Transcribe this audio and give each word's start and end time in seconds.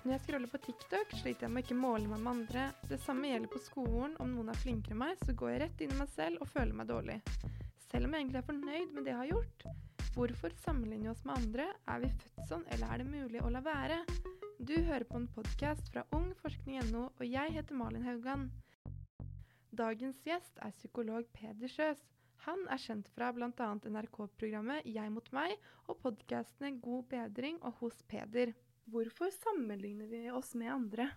Når 0.00 0.14
jeg 0.14 0.20
scroller 0.24 0.48
på 0.48 0.58
TikTok, 0.64 1.10
sliter 1.20 1.44
jeg 1.44 1.52
med 1.52 1.60
å 1.60 1.66
ikke 1.66 1.76
måle 1.76 2.08
meg 2.08 2.22
med 2.24 2.30
andre. 2.30 2.62
Det 2.88 2.96
samme 3.04 3.28
gjelder 3.28 3.50
på 3.52 3.60
skolen. 3.60 4.14
Om 4.24 4.30
noen 4.32 4.48
er 4.48 4.60
flinkere 4.62 4.94
enn 4.96 5.00
meg, 5.02 5.18
så 5.20 5.34
går 5.36 5.50
jeg 5.52 5.60
rett 5.60 5.82
inn 5.84 5.92
i 5.92 5.98
meg 5.98 6.08
selv 6.14 6.40
og 6.40 6.48
føler 6.48 6.78
meg 6.78 6.88
dårlig. 6.88 7.16
Selv 7.90 8.08
om 8.08 8.14
jeg 8.16 8.24
egentlig 8.24 8.40
er 8.40 8.46
fornøyd 8.46 8.94
med 8.96 9.04
det 9.04 9.12
jeg 9.12 9.18
har 9.18 9.28
gjort. 9.34 9.66
Hvorfor 10.14 10.54
sammenligne 10.62 11.10
oss 11.12 11.20
med 11.28 11.36
andre? 11.36 11.66
Er 11.92 12.00
vi 12.00 12.10
født 12.22 12.48
sånn, 12.48 12.64
eller 12.72 12.94
er 12.94 13.02
det 13.02 13.10
mulig 13.10 13.42
å 13.44 13.52
la 13.52 13.60
være? 13.66 13.98
Du 14.56 14.72
hører 14.78 15.04
på 15.10 15.20
en 15.20 15.28
podkast 15.36 15.92
fra 15.92 16.06
ungforskning.no, 16.16 17.04
og 17.12 17.22
jeg 17.28 17.54
heter 17.58 17.76
Malin 17.76 18.08
Haugan. 18.08 18.48
Dagens 19.76 20.24
gjest 20.24 20.64
er 20.64 20.72
psykolog 20.80 21.28
Peder 21.36 21.68
Sjøs. 21.68 22.00
Han 22.48 22.64
er 22.72 22.80
kjent 22.80 23.12
fra 23.12 23.28
bl.a. 23.36 23.52
NRK-programmet 23.52 24.88
Jeg 24.88 25.12
mot 25.12 25.28
meg 25.36 25.60
og 25.92 26.00
podkastene 26.00 26.78
God 26.80 27.04
bedring 27.12 27.60
og 27.60 27.76
Hos 27.84 28.00
Peder. 28.08 28.56
Hvorfor 28.90 29.30
sammenligner 29.34 30.08
vi 30.10 30.24
oss 30.34 30.54
med 30.58 30.72
andre? 30.72 31.10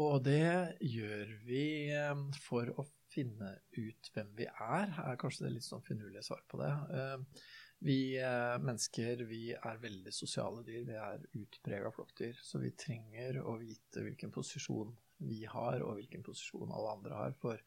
Og 0.00 0.22
det 0.24 0.78
gjør 0.80 1.32
vi 1.44 1.64
eh, 1.92 2.22
for 2.40 2.70
å 2.80 2.86
finne 3.12 3.50
ut 3.76 4.08
hvem 4.14 4.30
vi 4.38 4.46
er, 4.48 4.88
er 4.88 5.18
kanskje 5.20 5.46
det 5.46 5.56
litt 5.58 5.66
sånn 5.66 5.84
finurlige 5.84 6.24
svar 6.24 6.40
på 6.48 6.60
det. 6.62 6.72
Eh, 6.96 7.44
vi 7.82 7.98
eh, 8.16 8.56
mennesker 8.62 9.24
vi 9.28 9.42
er 9.52 9.80
veldig 9.82 10.12
sosiale 10.14 10.62
dyr, 10.66 10.84
vi 10.88 10.98
er 10.98 11.24
utprega 11.42 11.90
flokkdyr. 11.92 12.38
Så 12.40 12.62
vi 12.62 12.72
trenger 12.78 13.42
å 13.42 13.56
vite 13.60 14.04
hvilken 14.04 14.32
posisjon 14.34 14.94
vi 15.22 15.42
har, 15.50 15.82
og 15.82 15.98
hvilken 15.98 16.22
posisjon 16.26 16.72
alle 16.72 16.94
andre 16.96 17.18
har. 17.18 17.34
For 17.42 17.60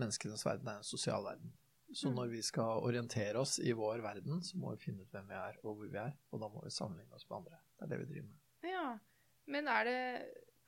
menneskenes 0.00 0.46
verden 0.46 0.72
er 0.72 0.80
en 0.80 0.88
sosial 0.88 1.28
verden. 1.28 1.52
Så 1.94 2.08
mm. 2.08 2.16
når 2.16 2.32
vi 2.32 2.40
skal 2.42 2.82
orientere 2.88 3.38
oss 3.38 3.58
i 3.60 3.72
vår 3.76 4.00
verden, 4.02 4.40
så 4.42 4.58
må 4.58 4.72
vi 4.74 4.88
finne 4.88 5.04
ut 5.04 5.12
hvem 5.14 5.28
vi 5.30 5.36
er 5.38 5.60
og 5.62 5.76
hvor 5.76 5.92
vi 5.92 6.00
er. 6.00 6.16
Og 6.32 6.42
da 6.42 6.50
må 6.50 6.64
vi 6.64 6.72
sammenligne 6.74 7.14
oss 7.14 7.28
med 7.28 7.42
andre. 7.42 7.60
Det 7.84 7.92
er 7.92 7.98
det 7.98 8.04
vi 8.04 8.10
driver 8.12 8.28
med. 8.28 8.40
Ja, 8.64 8.98
Men 9.46 9.68
er 9.68 9.84
det, 9.84 9.96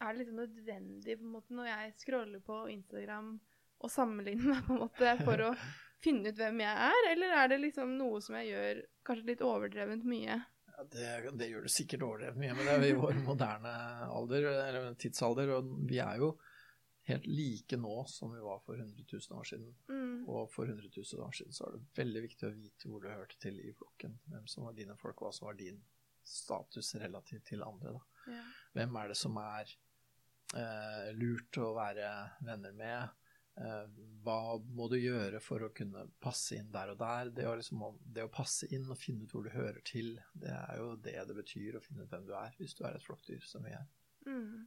er 0.04 0.12
det 0.12 0.18
liksom 0.20 0.40
nødvendig 0.42 1.14
på 1.16 1.24
en 1.24 1.32
måte 1.32 1.56
når 1.56 1.70
jeg 1.70 1.94
scroller 2.02 2.42
på 2.44 2.58
Instagram 2.68 3.30
og 3.80 3.92
sammenligner 3.92 4.50
meg 4.50 4.66
på 4.66 4.74
en 4.74 4.82
måte 4.82 5.14
for 5.22 5.44
å 5.46 5.54
finne 6.04 6.28
ut 6.28 6.40
hvem 6.40 6.60
jeg 6.60 6.90
er, 6.90 7.08
eller 7.12 7.38
er 7.38 7.48
det 7.52 7.62
liksom 7.62 7.96
noe 7.96 8.20
som 8.24 8.36
jeg 8.40 8.52
gjør 8.52 8.82
kanskje 9.08 9.30
litt 9.30 9.44
overdrevent 9.44 10.04
mye? 10.08 10.36
Ja, 10.76 10.84
det, 10.92 11.06
det 11.40 11.48
gjør 11.48 11.64
du 11.64 11.72
sikkert 11.72 12.04
overdrevent 12.04 12.42
mye, 12.42 12.56
men 12.58 12.68
det 12.68 12.74
er 12.76 12.90
i 12.90 12.98
vår 13.00 13.22
moderne 13.24 13.72
alder, 14.10 14.50
eller 14.52 14.92
tidsalder, 15.00 15.54
og 15.56 15.72
vi 15.88 16.02
er 16.04 16.20
jo 16.20 16.34
helt 17.06 17.26
like 17.30 17.78
nå 17.78 17.96
som 18.10 18.32
vi 18.34 18.42
var 18.42 18.60
for 18.66 18.76
100 18.76 19.04
000 19.12 19.38
år 19.38 19.44
siden. 19.48 19.74
Mm. 19.88 20.28
Og 20.28 20.50
for 20.52 20.68
100 20.68 20.90
000 20.90 21.26
år 21.26 21.36
siden 21.38 21.54
så 21.54 21.68
er 21.68 21.76
det 21.76 22.00
veldig 22.00 22.22
viktig 22.24 22.48
å 22.48 22.54
vite 22.54 22.90
hvor 22.90 23.04
du 23.04 23.08
hørte 23.12 23.38
til 23.42 23.60
i 23.62 23.72
flokken. 23.78 24.18
Hvem 24.32 24.48
som 24.50 24.66
var 24.66 24.74
dine 24.76 24.96
folk, 24.98 25.22
hva 25.22 25.30
som 25.34 25.46
var 25.46 25.58
din 25.58 25.78
status 26.26 26.94
relativt 27.00 27.46
til 27.52 27.64
andre. 27.66 27.96
Ja. 28.26 28.42
Hvem 28.76 28.98
er 29.00 29.12
det 29.12 29.18
som 29.18 29.38
er 29.40 29.70
eh, 30.58 31.12
lurt 31.16 31.60
å 31.62 31.72
være 31.76 32.10
venner 32.46 32.74
med? 32.76 33.14
Eh, 33.56 33.84
hva 34.24 34.58
må 34.60 34.88
du 34.92 34.98
gjøre 34.98 35.40
for 35.40 35.64
å 35.64 35.72
kunne 35.76 36.02
passe 36.20 36.58
inn 36.58 36.68
der 36.74 36.92
og 36.92 37.00
der? 37.00 37.30
Det 37.38 37.46
å, 37.48 37.54
liksom, 37.56 37.84
det 38.04 38.26
å, 38.26 38.32
passe 38.32 38.68
inn 38.74 38.84
og 38.90 39.00
finne 39.00 39.24
ut 39.24 39.32
hvor 39.32 39.46
du 39.46 39.52
hører 39.54 39.80
til, 39.86 40.16
det 40.36 40.52
er 40.52 40.80
jo 40.80 40.90
det 41.00 41.16
det 41.30 41.36
betyr 41.38 41.78
å 41.78 41.84
finne 41.84 42.04
ut 42.04 42.12
hvem 42.12 42.26
du 42.28 42.34
er, 42.36 42.56
hvis 42.60 42.76
du 42.76 42.84
er 42.84 42.98
et 42.98 43.06
flokkdyr 43.06 43.46
som 43.48 43.64
vi 43.64 43.72
er. 43.76 43.86
Mm. 44.28 44.66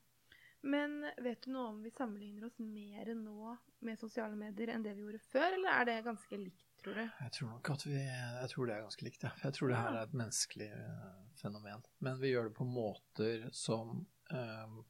Men 0.61 1.05
vet 1.23 1.45
du 1.45 1.53
noe 1.53 1.69
om 1.71 1.83
vi 1.83 1.91
sammenligner 1.93 2.49
oss 2.49 2.57
mer 2.59 3.13
nå 3.15 3.53
med 3.85 4.01
sosiale 4.01 4.35
medier 4.35 4.73
enn 4.73 4.83
det 4.83 4.95
vi 4.97 5.05
gjorde 5.05 5.21
før, 5.29 5.53
eller 5.53 5.71
er 5.75 5.87
det 5.87 6.01
ganske 6.09 6.39
likt, 6.41 6.68
tror 6.83 6.99
du? 6.99 7.01
Jeg 7.05 7.33
tror 7.35 7.51
nok 7.51 7.69
at 7.73 7.85
vi 7.87 7.97
Jeg 7.99 8.49
tror 8.51 8.69
det 8.69 8.75
er 8.75 8.85
ganske 8.85 9.05
likt, 9.07 9.25
ja. 9.25 9.31
Jeg 9.43 9.55
tror 9.57 9.71
det 9.71 9.81
her 9.81 9.97
er 9.97 10.07
et 10.07 10.17
menneskelig 10.21 10.69
uh, 10.73 11.19
fenomen. 11.41 11.85
Men 12.05 12.19
vi 12.21 12.33
gjør 12.33 12.49
det 12.49 12.55
på 12.57 12.67
måter 12.67 13.45
som 13.55 14.01
um, 14.33 14.81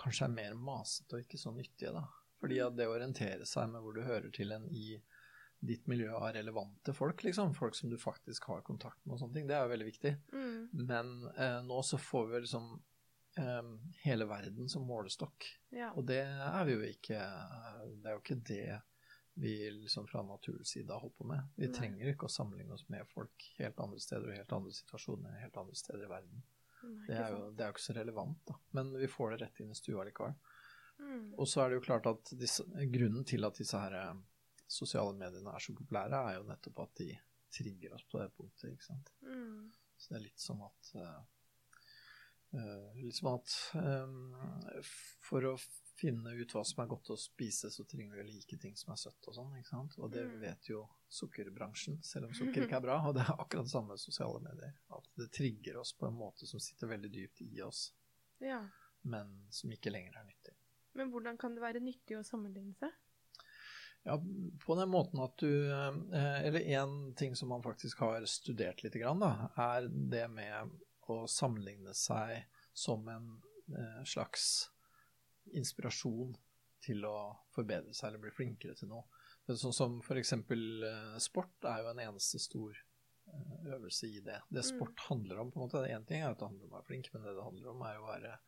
kanskje 0.00 0.26
er 0.26 0.34
mer 0.34 0.58
masete 0.58 1.16
og 1.16 1.24
ikke 1.26 1.40
så 1.40 1.54
nyttige, 1.54 1.94
da. 1.96 2.06
Fordi 2.40 2.60
at 2.64 2.76
det 2.76 2.88
å 2.88 2.94
orientere 2.94 3.48
seg 3.48 3.72
med 3.72 3.84
hvor 3.84 3.96
du 3.96 4.04
hører 4.06 4.30
til 4.32 4.54
en 4.56 4.68
i 4.72 4.94
ditt 5.60 5.84
miljø 5.92 6.14
av 6.16 6.30
relevante 6.32 6.94
folk, 6.96 7.24
liksom. 7.26 7.52
Folk 7.56 7.76
som 7.76 7.90
du 7.92 7.98
faktisk 8.00 8.48
har 8.48 8.62
kontakt 8.64 9.02
med 9.04 9.18
og 9.18 9.24
sånne 9.24 9.36
ting. 9.36 9.48
Det 9.50 9.58
er 9.58 9.66
jo 9.66 9.74
veldig 9.74 9.90
viktig. 9.90 10.14
Mm. 10.32 10.86
Men 10.88 11.16
uh, 11.36 11.60
nå 11.66 11.82
så 11.84 12.00
får 12.00 12.30
vi 12.30 12.44
liksom 12.46 12.70
um, 13.38 13.74
hele 14.04 14.28
verden 14.30 14.68
som 14.72 14.86
målestokk. 14.88 15.50
Ja. 15.76 15.92
Og 15.94 16.06
det 16.08 16.22
er 16.24 16.64
vi 16.66 16.78
jo 16.78 16.86
ikke 16.86 17.18
Det 17.18 18.08
er 18.08 18.16
jo 18.16 18.22
ikke 18.22 18.40
det 18.48 18.80
vi 19.34 19.70
liksom 19.70 20.06
fra 20.08 20.22
naturens 20.22 20.68
side 20.74 20.92
holdt 20.92 21.16
på 21.18 21.26
med. 21.28 21.52
Vi 21.56 21.68
Nei. 21.68 21.74
trenger 21.74 22.12
ikke 22.12 22.28
å 22.28 22.32
sammenligne 22.32 22.74
oss 22.76 22.86
med 22.92 23.08
folk 23.08 23.46
helt 23.58 23.78
andre 23.80 24.00
steder 24.02 24.30
og 24.30 24.36
helt 24.36 24.56
andre 24.56 24.72
situasjoner 24.76 25.38
helt 25.40 25.60
andre 25.62 25.78
steder 25.78 26.04
i 26.04 26.10
verden. 26.10 26.42
Nei, 26.80 27.06
det, 27.06 27.16
er 27.16 27.34
jo, 27.34 27.40
det, 27.52 27.62
er 27.62 27.70
jo, 27.70 27.76
ikke 27.76 27.84
så 27.86 27.96
relevant, 27.96 28.40
da. 28.48 28.56
Men 28.76 28.92
vi 28.96 29.08
får 29.10 29.34
det 29.34 29.40
rett 29.44 29.62
inn 29.62 29.72
i 29.72 29.78
stua 29.78 30.04
likevel. 30.08 30.36
Mm. 31.00 31.26
Og 31.36 31.48
så 31.48 31.62
er 31.62 31.70
det 31.70 31.80
jo 31.80 31.86
klart 31.86 32.08
at 32.10 32.32
disse, 32.40 32.64
grunnen 32.92 33.26
til 33.28 33.48
at 33.48 33.56
disse 33.60 33.80
her 33.80 33.96
eh, 33.96 34.22
sosiale 34.70 35.16
mediene 35.16 35.52
er 35.52 35.64
så 35.64 35.74
populære, 35.76 36.22
er 36.30 36.38
jo 36.38 36.46
nettopp 36.48 36.84
at 36.86 36.94
de 37.02 37.10
trigger 37.52 37.96
oss 37.96 38.06
på 38.08 38.20
det 38.20 38.30
punktet. 38.36 38.72
ikke 38.74 38.88
sant? 38.88 39.12
Mm. 39.26 39.68
Så 39.96 40.12
det 40.12 40.18
er 40.20 40.26
litt 40.28 40.48
som 40.48 40.64
at 40.66 40.94
uh, 40.96 41.20
Uh, 42.50 42.96
liksom 42.98 43.28
at 43.30 43.52
um, 43.78 44.32
For 45.22 45.44
å 45.46 45.52
finne 46.00 46.32
ut 46.32 46.54
hva 46.54 46.62
som 46.66 46.82
er 46.82 46.88
godt 46.90 47.12
å 47.12 47.16
spise, 47.20 47.70
så 47.72 47.84
trenger 47.88 48.16
vi 48.16 48.22
å 48.22 48.28
like 48.28 48.58
ting 48.62 48.76
som 48.78 48.94
er 48.94 49.00
søtt 49.00 49.28
og 49.28 49.36
sånn. 49.36 49.52
ikke 49.60 49.72
sant? 49.72 49.98
Og 50.00 50.12
det 50.14 50.24
mm. 50.28 50.38
vet 50.42 50.70
jo 50.70 50.84
sukkerbransjen, 51.12 52.00
selv 52.06 52.30
om 52.30 52.36
sukker 52.36 52.64
ikke 52.66 52.78
er 52.80 52.86
bra. 52.86 52.96
Og 53.08 53.16
det 53.16 53.26
er 53.26 53.34
akkurat 53.36 53.68
det 53.68 53.74
samme 53.74 53.94
med 53.94 54.02
sosiale 54.02 54.40
medier. 54.44 54.72
At 54.96 55.10
det 55.20 55.28
trigger 55.36 55.80
oss 55.82 55.92
på 55.98 56.08
en 56.08 56.16
måte 56.18 56.48
som 56.48 56.62
sitter 56.62 56.92
veldig 56.94 57.12
dypt 57.12 57.44
i 57.46 57.60
oss, 57.66 57.90
ja. 58.44 58.62
men 59.02 59.36
som 59.54 59.72
ikke 59.76 59.92
lenger 59.92 60.16
er 60.20 60.26
nyttig. 60.28 60.56
Men 60.98 61.12
hvordan 61.12 61.38
kan 61.38 61.54
det 61.54 61.62
være 61.62 61.82
nyttig 61.84 62.18
å 62.18 62.26
sammenligne 62.26 62.74
seg? 62.80 62.96
Ja, 64.02 64.16
på 64.64 64.74
den 64.78 64.88
måten 64.88 65.20
at 65.20 65.34
du 65.42 65.50
eh, 65.68 66.46
Eller 66.46 66.60
én 66.60 67.14
ting 67.14 67.34
som 67.36 67.50
man 67.52 67.62
faktisk 67.62 68.00
har 68.00 68.24
studert 68.24 68.80
litt, 68.82 68.96
da, 68.96 69.32
er 69.60 69.90
det 69.92 70.24
med 70.32 70.72
å 71.10 71.26
sammenligne 71.28 71.92
seg 71.94 72.46
som 72.72 73.04
en 73.12 73.34
eh, 73.76 74.00
slags 74.08 74.70
inspirasjon 75.56 76.36
til 76.84 77.04
å 77.04 77.16
forbedre 77.54 77.94
seg 77.96 78.10
eller 78.10 78.22
bli 78.24 78.32
flinkere 78.34 78.76
til 78.78 78.90
noe. 78.92 79.04
Sånn 79.50 79.74
som 79.74 79.98
f.eks. 80.04 80.32
Eh, 80.36 81.16
sport 81.22 81.66
er 81.68 81.82
jo 81.82 81.90
en 81.90 82.02
eneste 82.04 82.40
stor 82.40 82.76
eh, 82.76 83.56
øvelse 83.74 84.08
i 84.08 84.22
det. 84.24 84.38
Det 84.48 84.62
mm. 84.62 84.68
sport 84.70 85.02
handler 85.08 85.42
om, 85.42 85.50
på 85.50 85.60
en 85.60 85.66
måte, 85.66 85.84
Én 85.90 86.06
ting 86.08 86.22
er 86.22 86.30
at 86.30 86.40
det 86.40 86.48
handler 86.48 86.68
om 86.68 86.72
å 86.72 86.78
være 86.78 86.88
flink, 86.88 87.10
men 87.12 87.26
det 87.26 87.34
det 87.36 87.48
handler 87.48 87.74
om, 87.74 87.84
er 87.88 88.00
å 88.00 88.08
være 88.08 88.38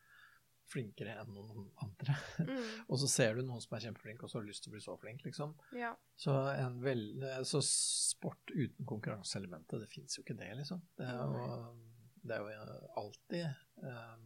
flinkere 0.72 1.18
enn 1.20 1.32
noen 1.34 1.66
andre. 1.84 2.16
Mm. 2.46 2.66
og 2.90 3.00
så 3.02 3.10
ser 3.10 3.36
du 3.36 3.44
noen 3.44 3.60
som 3.60 3.76
er 3.76 3.88
kjempeflink, 3.88 4.22
og 4.22 4.30
så 4.30 4.38
har 4.38 4.46
du 4.46 4.52
lyst 4.52 4.64
til 4.64 4.72
å 4.72 4.76
bli 4.76 4.84
så 4.84 4.96
flink, 5.02 5.24
liksom. 5.26 5.56
Ja. 5.76 5.90
Så, 6.16 6.36
vel, 6.80 7.08
så, 7.48 7.60
sport 7.66 8.54
uten 8.54 8.88
konkurranseelementet, 8.88 9.82
det 9.82 9.90
fins 9.92 10.16
jo 10.16 10.24
ikke 10.24 10.38
det, 10.38 10.52
liksom. 10.62 10.80
Det 10.96 11.10
er 11.10 11.18
jo 11.20 11.74
det 12.22 12.36
er 12.36 12.44
jo 12.46 12.76
alltid 13.00 13.42
eh, 13.42 14.18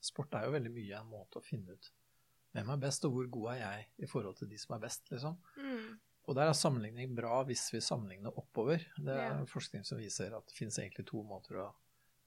Sport 0.00 0.36
er 0.38 0.46
jo 0.46 0.52
veldig 0.54 0.70
mye 0.72 1.00
en 1.00 1.08
måte 1.10 1.40
å 1.40 1.44
finne 1.44 1.74
ut 1.76 1.88
hvem 2.54 2.70
er 2.74 2.80
best, 2.82 3.04
og 3.06 3.14
hvor 3.14 3.26
god 3.30 3.50
er 3.54 3.58
jeg 3.60 3.88
i 4.04 4.08
forhold 4.10 4.38
til 4.38 4.50
de 4.50 4.58
som 4.58 4.74
er 4.76 4.82
best, 4.82 5.10
liksom. 5.12 5.36
Mm. 5.56 5.98
Og 6.28 6.36
der 6.36 6.50
er 6.50 6.54
sammenligning 6.54 7.14
bra 7.16 7.40
hvis 7.48 7.64
vi 7.72 7.80
sammenligner 7.82 8.34
oppover. 8.38 8.82
Det 8.98 9.14
er 9.14 9.32
ja. 9.32 9.44
forskning 9.50 9.86
som 9.86 9.98
viser 9.98 10.34
at 10.36 10.46
det 10.46 10.56
finnes 10.56 10.78
egentlig 10.78 11.06
to 11.08 11.22
måter 11.26 11.58
å 11.62 11.68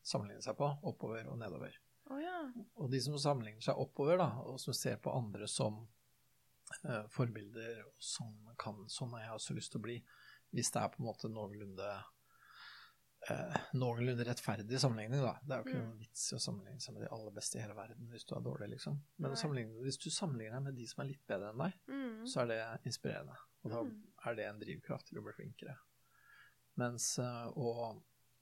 sammenligne 0.04 0.44
seg 0.44 0.58
på, 0.60 0.68
oppover 0.90 1.28
og 1.32 1.38
nedover. 1.40 1.76
Oh, 2.12 2.20
ja. 2.20 2.40
Og 2.84 2.92
de 2.92 3.00
som 3.04 3.16
sammenligner 3.22 3.64
seg 3.64 3.80
oppover, 3.80 4.18
da, 4.20 4.30
og 4.44 4.60
som 4.60 4.76
ser 4.76 4.98
på 5.00 5.14
andre 5.16 5.48
som 5.48 5.80
uh, 6.84 7.06
forbilder, 7.14 7.86
og 7.88 8.04
som 8.04 8.34
kan 8.60 8.84
Sånn 8.92 9.14
har 9.16 9.28
jeg 9.28 9.38
også 9.38 9.56
lyst 9.58 9.74
til 9.74 9.82
å 9.82 9.86
bli. 9.88 9.98
Hvis 10.54 10.74
det 10.74 10.84
er 10.84 10.92
på 10.92 11.02
en 11.02 11.08
måte 11.08 11.32
noenlunde 11.32 11.88
eh, 13.32 13.58
noenlunde 13.78 14.26
rettferdig 14.28 14.80
sammenligning, 14.82 15.24
da. 15.24 15.34
Det 15.44 15.56
er 15.56 15.62
jo 15.62 15.70
ikke 15.70 15.80
mm. 15.80 15.88
noen 15.88 16.02
vits 16.02 16.26
i 16.30 16.38
å 16.38 16.42
sammenligne 16.44 16.84
seg 16.84 16.96
med 16.96 17.06
de 17.06 17.12
aller 17.16 17.36
beste 17.36 17.60
i 17.60 17.64
hele 17.64 17.78
verden 17.78 18.12
hvis 18.12 18.28
du 18.30 18.36
er 18.38 18.46
dårlig, 18.46 18.70
liksom. 18.76 19.00
Men 19.24 19.36
hvis 19.86 20.00
du 20.02 20.10
sammenligner 20.14 20.60
deg 20.60 20.68
med 20.68 20.80
de 20.80 20.88
som 20.90 21.04
er 21.04 21.12
litt 21.12 21.26
bedre 21.30 21.52
enn 21.54 21.66
deg, 21.66 21.78
mm. 21.90 22.24
så 22.30 22.44
er 22.44 22.52
det 22.52 22.62
inspirerende. 22.90 23.38
Og 23.64 23.76
da 23.76 23.84
mm. 23.88 23.94
er 24.30 24.40
det 24.40 24.48
en 24.50 24.64
drivkraft 24.64 25.10
til 25.10 25.22
å 25.22 25.26
bli 25.28 25.36
flinkere. 25.38 25.78
Mens 26.82 27.14
uh, 27.22 27.48
å 27.54 27.94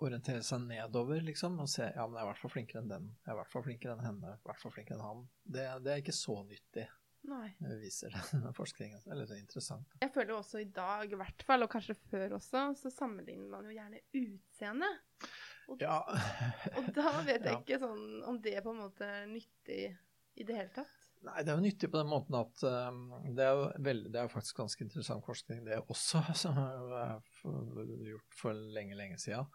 orientere 0.02 0.42
seg 0.46 0.64
nedover, 0.66 1.22
liksom, 1.26 1.60
og 1.62 1.70
se 1.70 1.86
ja, 1.86 2.06
men 2.08 2.18
jeg 2.18 2.24
er 2.24 2.26
i 2.26 2.32
hvert 2.32 2.42
fall 2.42 2.54
flinkere 2.56 2.82
enn 2.82 2.90
den, 2.90 3.12
jeg 3.22 3.30
er 3.30 3.36
i 3.36 3.40
hvert 3.42 3.52
fall 3.54 3.66
flinkere 3.68 3.96
enn 3.98 4.06
henne, 4.06 4.34
i 4.34 4.50
hvert 4.50 4.64
fall 4.64 4.74
flinkere 4.74 4.98
enn 4.98 5.06
han, 5.06 5.24
det, 5.44 5.66
det 5.86 5.94
er 5.94 6.02
ikke 6.02 6.16
så 6.18 6.38
nyttig. 6.48 6.88
Nei. 7.30 7.52
viser 7.82 8.14
denne 8.32 8.54
forskningen. 8.58 9.04
Det 9.06 9.14
er 9.14 9.20
litt 9.20 9.34
interessant. 9.38 9.98
Jeg 10.02 10.14
føler 10.16 10.34
også 10.36 10.62
i 10.64 10.70
dag, 10.74 11.06
i 11.12 11.20
hvert 11.20 11.46
fall, 11.46 11.66
og 11.66 11.72
kanskje 11.72 11.98
før 12.10 12.38
også, 12.40 12.72
så 12.80 12.94
sammenligner 12.94 13.52
man 13.52 13.68
jo 13.70 13.76
gjerne 13.76 14.02
utseende. 14.18 14.90
Og, 15.70 15.78
ja. 15.84 16.00
og 16.78 16.90
da 16.96 17.14
vet 17.28 17.46
jeg 17.46 17.54
ja. 17.54 17.60
ikke 17.60 17.80
sånn 17.82 18.08
om 18.28 18.42
det 18.44 18.58
på 18.66 18.74
en 18.74 18.82
måte 18.82 19.08
er 19.08 19.30
nyttig 19.30 19.84
i 20.40 20.48
det 20.48 20.58
hele 20.58 20.74
tatt. 20.74 20.98
Nei, 21.22 21.44
det 21.46 21.52
er 21.54 21.60
jo 21.60 21.64
nyttig 21.68 21.92
på 21.94 22.00
den 22.00 22.10
måten 22.10 22.38
at 22.40 22.64
um, 22.66 23.02
det, 23.28 23.46
er 23.46 23.52
jo 23.54 23.66
veldig, 23.86 24.10
det 24.10 24.18
er 24.18 24.26
jo 24.26 24.34
faktisk 24.34 24.58
ganske 24.64 24.82
interessant 24.88 25.26
forskning, 25.26 25.62
det 25.68 25.78
også, 25.94 26.24
som 26.44 26.58
er 26.58 27.20
gjort 28.08 28.40
for 28.40 28.58
lenge, 28.78 28.98
lenge 28.98 29.22
siden. 29.22 29.46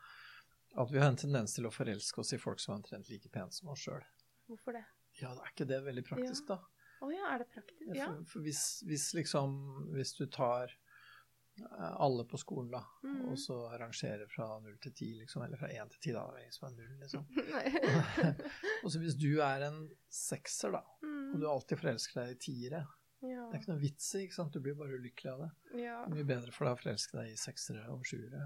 At 0.77 0.93
vi 0.93 1.01
har 1.01 1.11
en 1.11 1.19
tendens 1.19 1.57
til 1.57 1.67
å 1.67 1.73
forelske 1.73 2.23
oss 2.23 2.35
i 2.37 2.39
folk 2.39 2.61
som 2.63 2.75
er 2.75 2.83
omtrent 2.83 3.11
like 3.11 3.33
pene 3.33 3.51
som 3.55 3.73
oss 3.73 3.83
sjøl. 3.83 4.05
Hvorfor 4.47 4.77
det? 4.77 4.85
Ja, 5.19 5.33
det 5.33 5.43
er 5.43 5.53
ikke 5.55 5.69
det 5.69 5.83
veldig 5.87 6.05
praktisk, 6.07 6.47
da? 6.53 6.61
Å 7.03 7.11
ja, 7.13 7.29
er 7.35 7.39
det 7.45 7.49
praktisk? 7.53 7.95
Ja. 7.95 8.07
For, 8.07 8.25
for 8.33 8.41
hvis, 8.47 8.63
hvis 8.89 9.11
liksom 9.15 9.57
Hvis 9.93 10.15
du 10.17 10.27
tar 10.33 10.73
eh, 10.73 11.93
alle 12.01 12.25
på 12.29 12.39
skolen, 12.41 12.71
da, 12.73 12.83
mm. 13.05 13.23
og 13.31 13.39
så 13.41 13.57
rangerer 13.81 14.27
fra 14.33 14.49
null 14.65 14.77
til 14.83 14.93
ti, 14.97 15.11
liksom, 15.21 15.43
eller 15.47 15.57
fra 15.61 15.69
én 15.73 15.89
til 15.93 16.01
ti, 16.09 16.13
da, 16.17 16.27
det 16.35 16.45
er 16.47 16.67
er 16.67 16.77
null, 16.77 16.99
liksom. 17.01 17.27
Og 18.85 18.93
så 18.93 19.01
hvis 19.03 19.17
du 19.19 19.31
er 19.45 19.67
en 19.69 19.81
sekser, 20.13 20.73
da, 20.77 20.85
og 21.03 21.41
du 21.41 21.47
Mm. 21.47 21.51
alltid 21.53 21.79
forelsker 21.81 22.21
deg 22.23 22.31
i 22.37 22.39
tiere, 22.47 22.85
Ja. 23.25 23.47
det 23.49 23.57
er 23.57 23.61
ikke 23.63 23.73
noe 23.73 23.81
vits 23.83 24.15
i, 24.15 24.21
ikke 24.27 24.35
sant, 24.37 24.53
du 24.53 24.61
blir 24.61 24.75
bare 24.79 24.95
ulykkelig 25.01 25.33
av 25.33 25.41
det. 25.47 25.51
ja. 25.83 25.97
Det 26.05 26.13
er 26.13 26.17
mye 26.21 26.29
bedre 26.29 26.53
for 26.53 26.67
deg 26.69 26.77
å 26.77 26.81
forelske 26.83 27.17
deg 27.19 27.33
i 27.33 27.37
seksere 27.41 27.89
og 27.93 28.05
sjuere. 28.07 28.45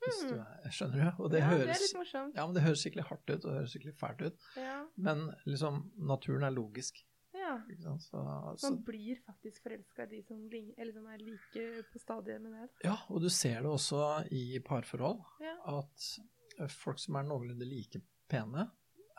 Hvis 0.00 0.20
du 0.30 0.34
Mm. 0.34 0.40
er, 0.64 0.70
skjønner 0.72 1.02
du? 1.02 1.22
Og 1.22 1.30
det, 1.30 1.40
ja, 1.42 1.48
det 1.50 1.66
er 1.68 1.82
litt 1.82 1.94
morsomt. 1.98 2.34
ja, 2.38 2.46
men 2.46 2.54
det 2.54 2.62
høres 2.64 2.80
skikkelig 2.80 3.04
hardt 3.10 3.28
ut, 3.30 3.44
og 3.44 3.50
det 3.50 3.58
høres 3.58 3.74
skikkelig 3.74 3.96
fælt 4.00 4.22
ut. 4.30 4.38
Ja. 4.56 4.78
Men 4.96 5.26
liksom, 5.44 5.82
naturen 5.98 6.44
er 6.48 6.54
logisk. 6.56 7.02
Ja. 7.50 7.94
Så, 8.00 8.16
så, 8.58 8.70
Man 8.70 8.82
blir 8.86 9.20
faktisk 9.26 9.62
forelska 9.66 10.04
i 10.06 10.10
de 10.14 10.22
som, 10.26 10.40
eller 10.78 10.92
som 10.96 11.06
er 11.12 11.18
like 11.18 11.64
på 11.92 11.98
stadiet 12.02 12.40
med 12.42 12.52
det. 12.56 12.68
ja, 12.84 12.96
og 13.08 13.20
du 13.22 13.28
ser 13.30 13.62
det 13.62 13.70
også 13.70 14.02
i 14.32 14.58
parforhold, 14.64 15.20
Ja. 15.40 15.56
at 15.78 16.70
folk 16.70 16.98
som 16.98 17.16
er 17.16 17.22
noenlunde 17.28 17.66
like 17.68 18.00
pene, 18.28 18.70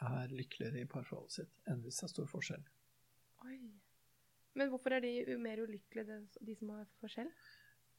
er 0.02 0.28
lykkeligere 0.34 0.82
i 0.82 0.86
parforholdet 0.90 1.32
sitt 1.32 1.60
enn 1.70 1.82
hvis 1.84 2.00
det 2.02 2.08
er 2.08 2.14
stor 2.16 2.26
forskjell. 2.32 2.64
Oi. 3.46 3.60
Men 4.58 4.70
hvorfor 4.72 4.92
er 4.98 5.02
de 5.04 5.38
mer 5.40 5.62
ulykkelige, 5.64 6.28
de- 6.42 6.56
som 6.60 6.70
har 6.74 6.88
forskjell? 7.02 7.30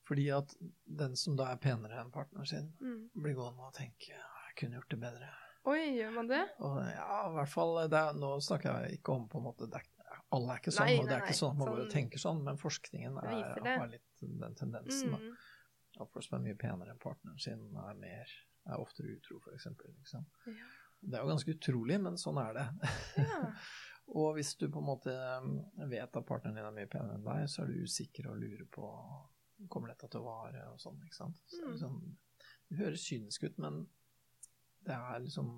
Fordi 0.04 0.24
at 0.34 0.54
den 0.86 1.14
som 1.16 1.36
da 1.38 1.52
er 1.52 1.56
penere 1.62 2.00
enn 2.02 2.10
partneren 2.10 2.46
sin, 2.46 2.72
Mm. 2.80 3.10
blir 3.14 3.34
gående 3.38 3.62
og 3.68 3.72
tenke 3.74 4.08
jeg 4.10 4.56
kunne 4.58 4.74
gjort 4.80 4.88
det 4.90 5.00
bedre. 5.00 5.28
Oi, 5.64 5.78
gjør 5.96 6.10
man 6.14 6.26
det? 6.28 6.42
Og 6.58 6.76
ja, 6.82 7.28
i 7.30 7.34
hvert 7.36 7.48
fall, 7.48 7.88
det 7.88 7.96
er, 7.98 8.12
Nå 8.18 8.40
snakker 8.42 8.82
jeg 8.82 8.98
ikke 8.98 9.12
om 9.14 9.28
på 9.28 9.38
en 9.38 9.44
måte 9.44 9.70
det 9.70 9.80
Alle 10.32 10.54
er 10.54 10.60
ikke 10.62 10.72
sånn, 10.72 10.88
Nei, 10.88 10.98
og 11.00 11.08
det 11.08 11.16
er 11.16 11.24
ikke 11.26 11.36
sånn 11.38 11.50
at 11.52 11.58
man 11.60 11.68
og 11.68 11.78
sånn- 11.82 11.90
tenker 11.92 12.22
sånn, 12.22 12.42
men 12.46 12.60
forskningen 12.60 13.18
er, 13.20 13.32
har 13.66 13.88
litt 13.90 14.22
den 14.22 14.54
tendensen. 14.56 15.10
da. 15.12 15.18
Mm. 15.20 15.34
At 16.00 16.12
folk 16.14 16.24
som 16.24 16.38
er 16.38 16.44
mye 16.46 16.58
penere 16.60 16.94
enn 16.94 17.00
partneren 17.02 17.40
sin, 17.42 17.66
er, 17.76 17.98
mer, 18.00 18.32
er 18.64 18.80
oftere 18.80 19.12
utro, 19.12 19.40
f.eks. 19.44 19.66
Liksom. 19.84 20.24
Ja. 20.46 20.70
Det 21.02 21.18
er 21.18 21.24
jo 21.26 21.32
ganske 21.32 21.56
utrolig, 21.56 21.98
men 22.00 22.16
sånn 22.20 22.38
er 22.40 22.56
det. 22.56 22.66
ja. 23.18 23.42
og 24.22 24.34
hvis 24.38 24.54
du 24.60 24.68
på 24.70 24.80
en 24.80 24.88
måte 24.88 25.12
um, 25.42 25.58
vet 25.90 26.16
at 26.16 26.26
partneren 26.28 26.56
din 26.56 26.68
er 26.68 26.76
mye 26.76 26.90
penere 26.90 27.18
enn 27.18 27.26
deg, 27.26 27.44
så 27.50 27.64
er 27.64 27.72
du 27.72 27.84
usikker 27.84 28.30
og 28.32 28.40
lurer 28.42 28.66
på 28.72 28.88
Kommer 29.70 29.92
dette 29.92 30.08
til 30.10 30.18
å 30.18 30.26
vare, 30.26 30.64
og 30.72 30.80
sånn. 30.82 30.96
ikke 31.06 31.14
sant? 31.14 31.36
Så 31.46 31.60
det, 31.60 31.68
liksom, 31.76 31.98
det 32.66 32.78
høres 32.80 33.04
kynisk 33.06 33.44
ut, 33.46 33.60
men 33.62 33.84
det 34.82 34.96
er 34.96 35.20
liksom 35.22 35.52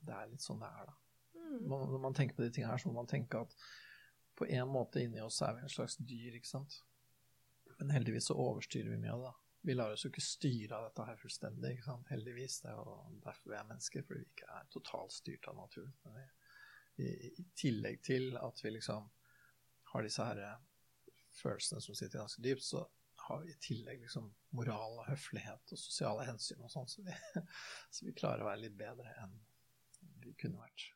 Det 0.00 0.14
er 0.16 0.30
litt 0.30 0.40
sånn 0.40 0.62
det 0.62 0.70
er, 0.70 0.86
da. 0.88 0.94
Mm. 1.52 1.68
Man, 1.68 1.86
når 1.92 2.02
man 2.08 2.16
tenker 2.16 2.38
på 2.38 2.46
de 2.46 2.50
tingene 2.50 2.72
her, 2.72 2.82
så 2.82 2.90
må 2.90 2.96
man 3.00 3.10
tenke 3.10 3.44
at 3.44 3.54
på 4.38 4.48
en 4.48 4.68
måte 4.72 5.02
inni 5.04 5.20
oss 5.20 5.42
er 5.44 5.54
vi 5.58 5.66
en 5.66 5.72
slags 5.72 5.98
dyr, 6.00 6.38
ikke 6.38 6.48
sant. 6.48 6.78
Men 7.78 7.92
heldigvis 7.92 8.30
så 8.30 8.36
overstyrer 8.38 8.94
vi 8.94 9.00
mye 9.02 9.14
av 9.14 9.26
det. 9.26 9.32
Vi 9.62 9.74
lar 9.76 9.92
oss 9.94 10.02
jo 10.02 10.10
ikke 10.10 10.24
styre 10.24 10.78
av 10.78 10.88
dette 10.88 11.04
her 11.06 11.18
fullstendig, 11.20 11.76
ikke 11.76 11.86
sant. 11.86 12.08
Heldigvis. 12.10 12.60
Det 12.64 12.70
er 12.72 12.78
jo 12.80 12.96
derfor 13.22 13.52
vi 13.52 13.58
er 13.58 13.68
mennesker, 13.68 14.06
fordi 14.06 14.24
vi 14.24 14.30
ikke 14.32 14.48
er 14.56 14.70
totalt 14.74 15.14
styrt 15.14 15.46
av 15.52 15.58
naturen. 15.60 15.92
Men 16.06 16.16
vi, 16.18 16.24
i, 17.04 17.30
I 17.38 17.46
tillegg 17.58 18.00
til 18.06 18.32
at 18.40 18.64
vi 18.64 18.74
liksom 18.74 19.06
har 19.92 20.08
disse 20.08 20.26
her 20.26 20.40
eh, 20.42 20.58
følelsene 21.36 21.84
som 21.84 21.98
sitter 21.98 22.22
ganske 22.22 22.42
dypt, 22.42 22.64
så 22.64 22.82
har 23.28 23.44
vi 23.44 23.52
i 23.52 23.60
tillegg 23.62 24.02
liksom 24.02 24.32
moral 24.56 24.98
og 24.98 25.06
høflighet 25.06 25.74
og 25.74 25.78
sosiale 25.78 26.26
hensyn 26.26 26.64
og 26.64 26.72
sånn, 26.72 26.88
så, 26.90 27.04
så 27.94 28.08
vi 28.08 28.16
klarer 28.18 28.42
å 28.42 28.50
være 28.50 28.64
litt 28.64 28.78
bedre 28.78 29.14
enn 29.22 29.36
vi 30.24 30.34
kunne 30.38 30.58
vært. 30.58 30.88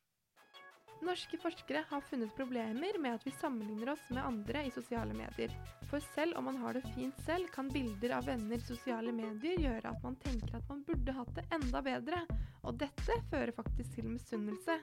Norske 1.05 1.39
forskere 1.39 1.85
har 1.89 2.01
funnet 2.01 2.33
problemer 2.37 2.99
med 2.99 3.15
at 3.15 3.27
vi 3.27 3.31
sammenligner 3.31 3.91
oss 3.93 4.05
med 4.09 4.25
andre 4.25 4.63
i 4.67 4.71
sosiale 4.71 5.15
medier. 5.15 5.53
For 5.91 6.01
selv 6.15 6.39
om 6.39 6.49
man 6.49 6.57
har 6.57 6.75
det 6.75 6.87
fint 6.95 7.19
selv, 7.27 7.51
kan 7.53 7.69
bilder 7.69 8.17
av 8.17 8.27
venner 8.27 8.57
i 8.57 8.65
sosiale 8.65 9.13
medier 9.13 9.61
gjøre 9.61 9.93
at 9.93 10.03
man 10.03 10.17
tenker 10.25 10.57
at 10.57 10.69
man 10.73 10.81
burde 10.89 11.17
hatt 11.19 11.35
det 11.37 11.45
enda 11.53 11.83
bedre, 11.85 12.23
og 12.65 12.81
dette 12.81 13.19
fører 13.31 13.53
faktisk 13.55 13.99
til 13.99 14.09
misunnelse. 14.09 14.81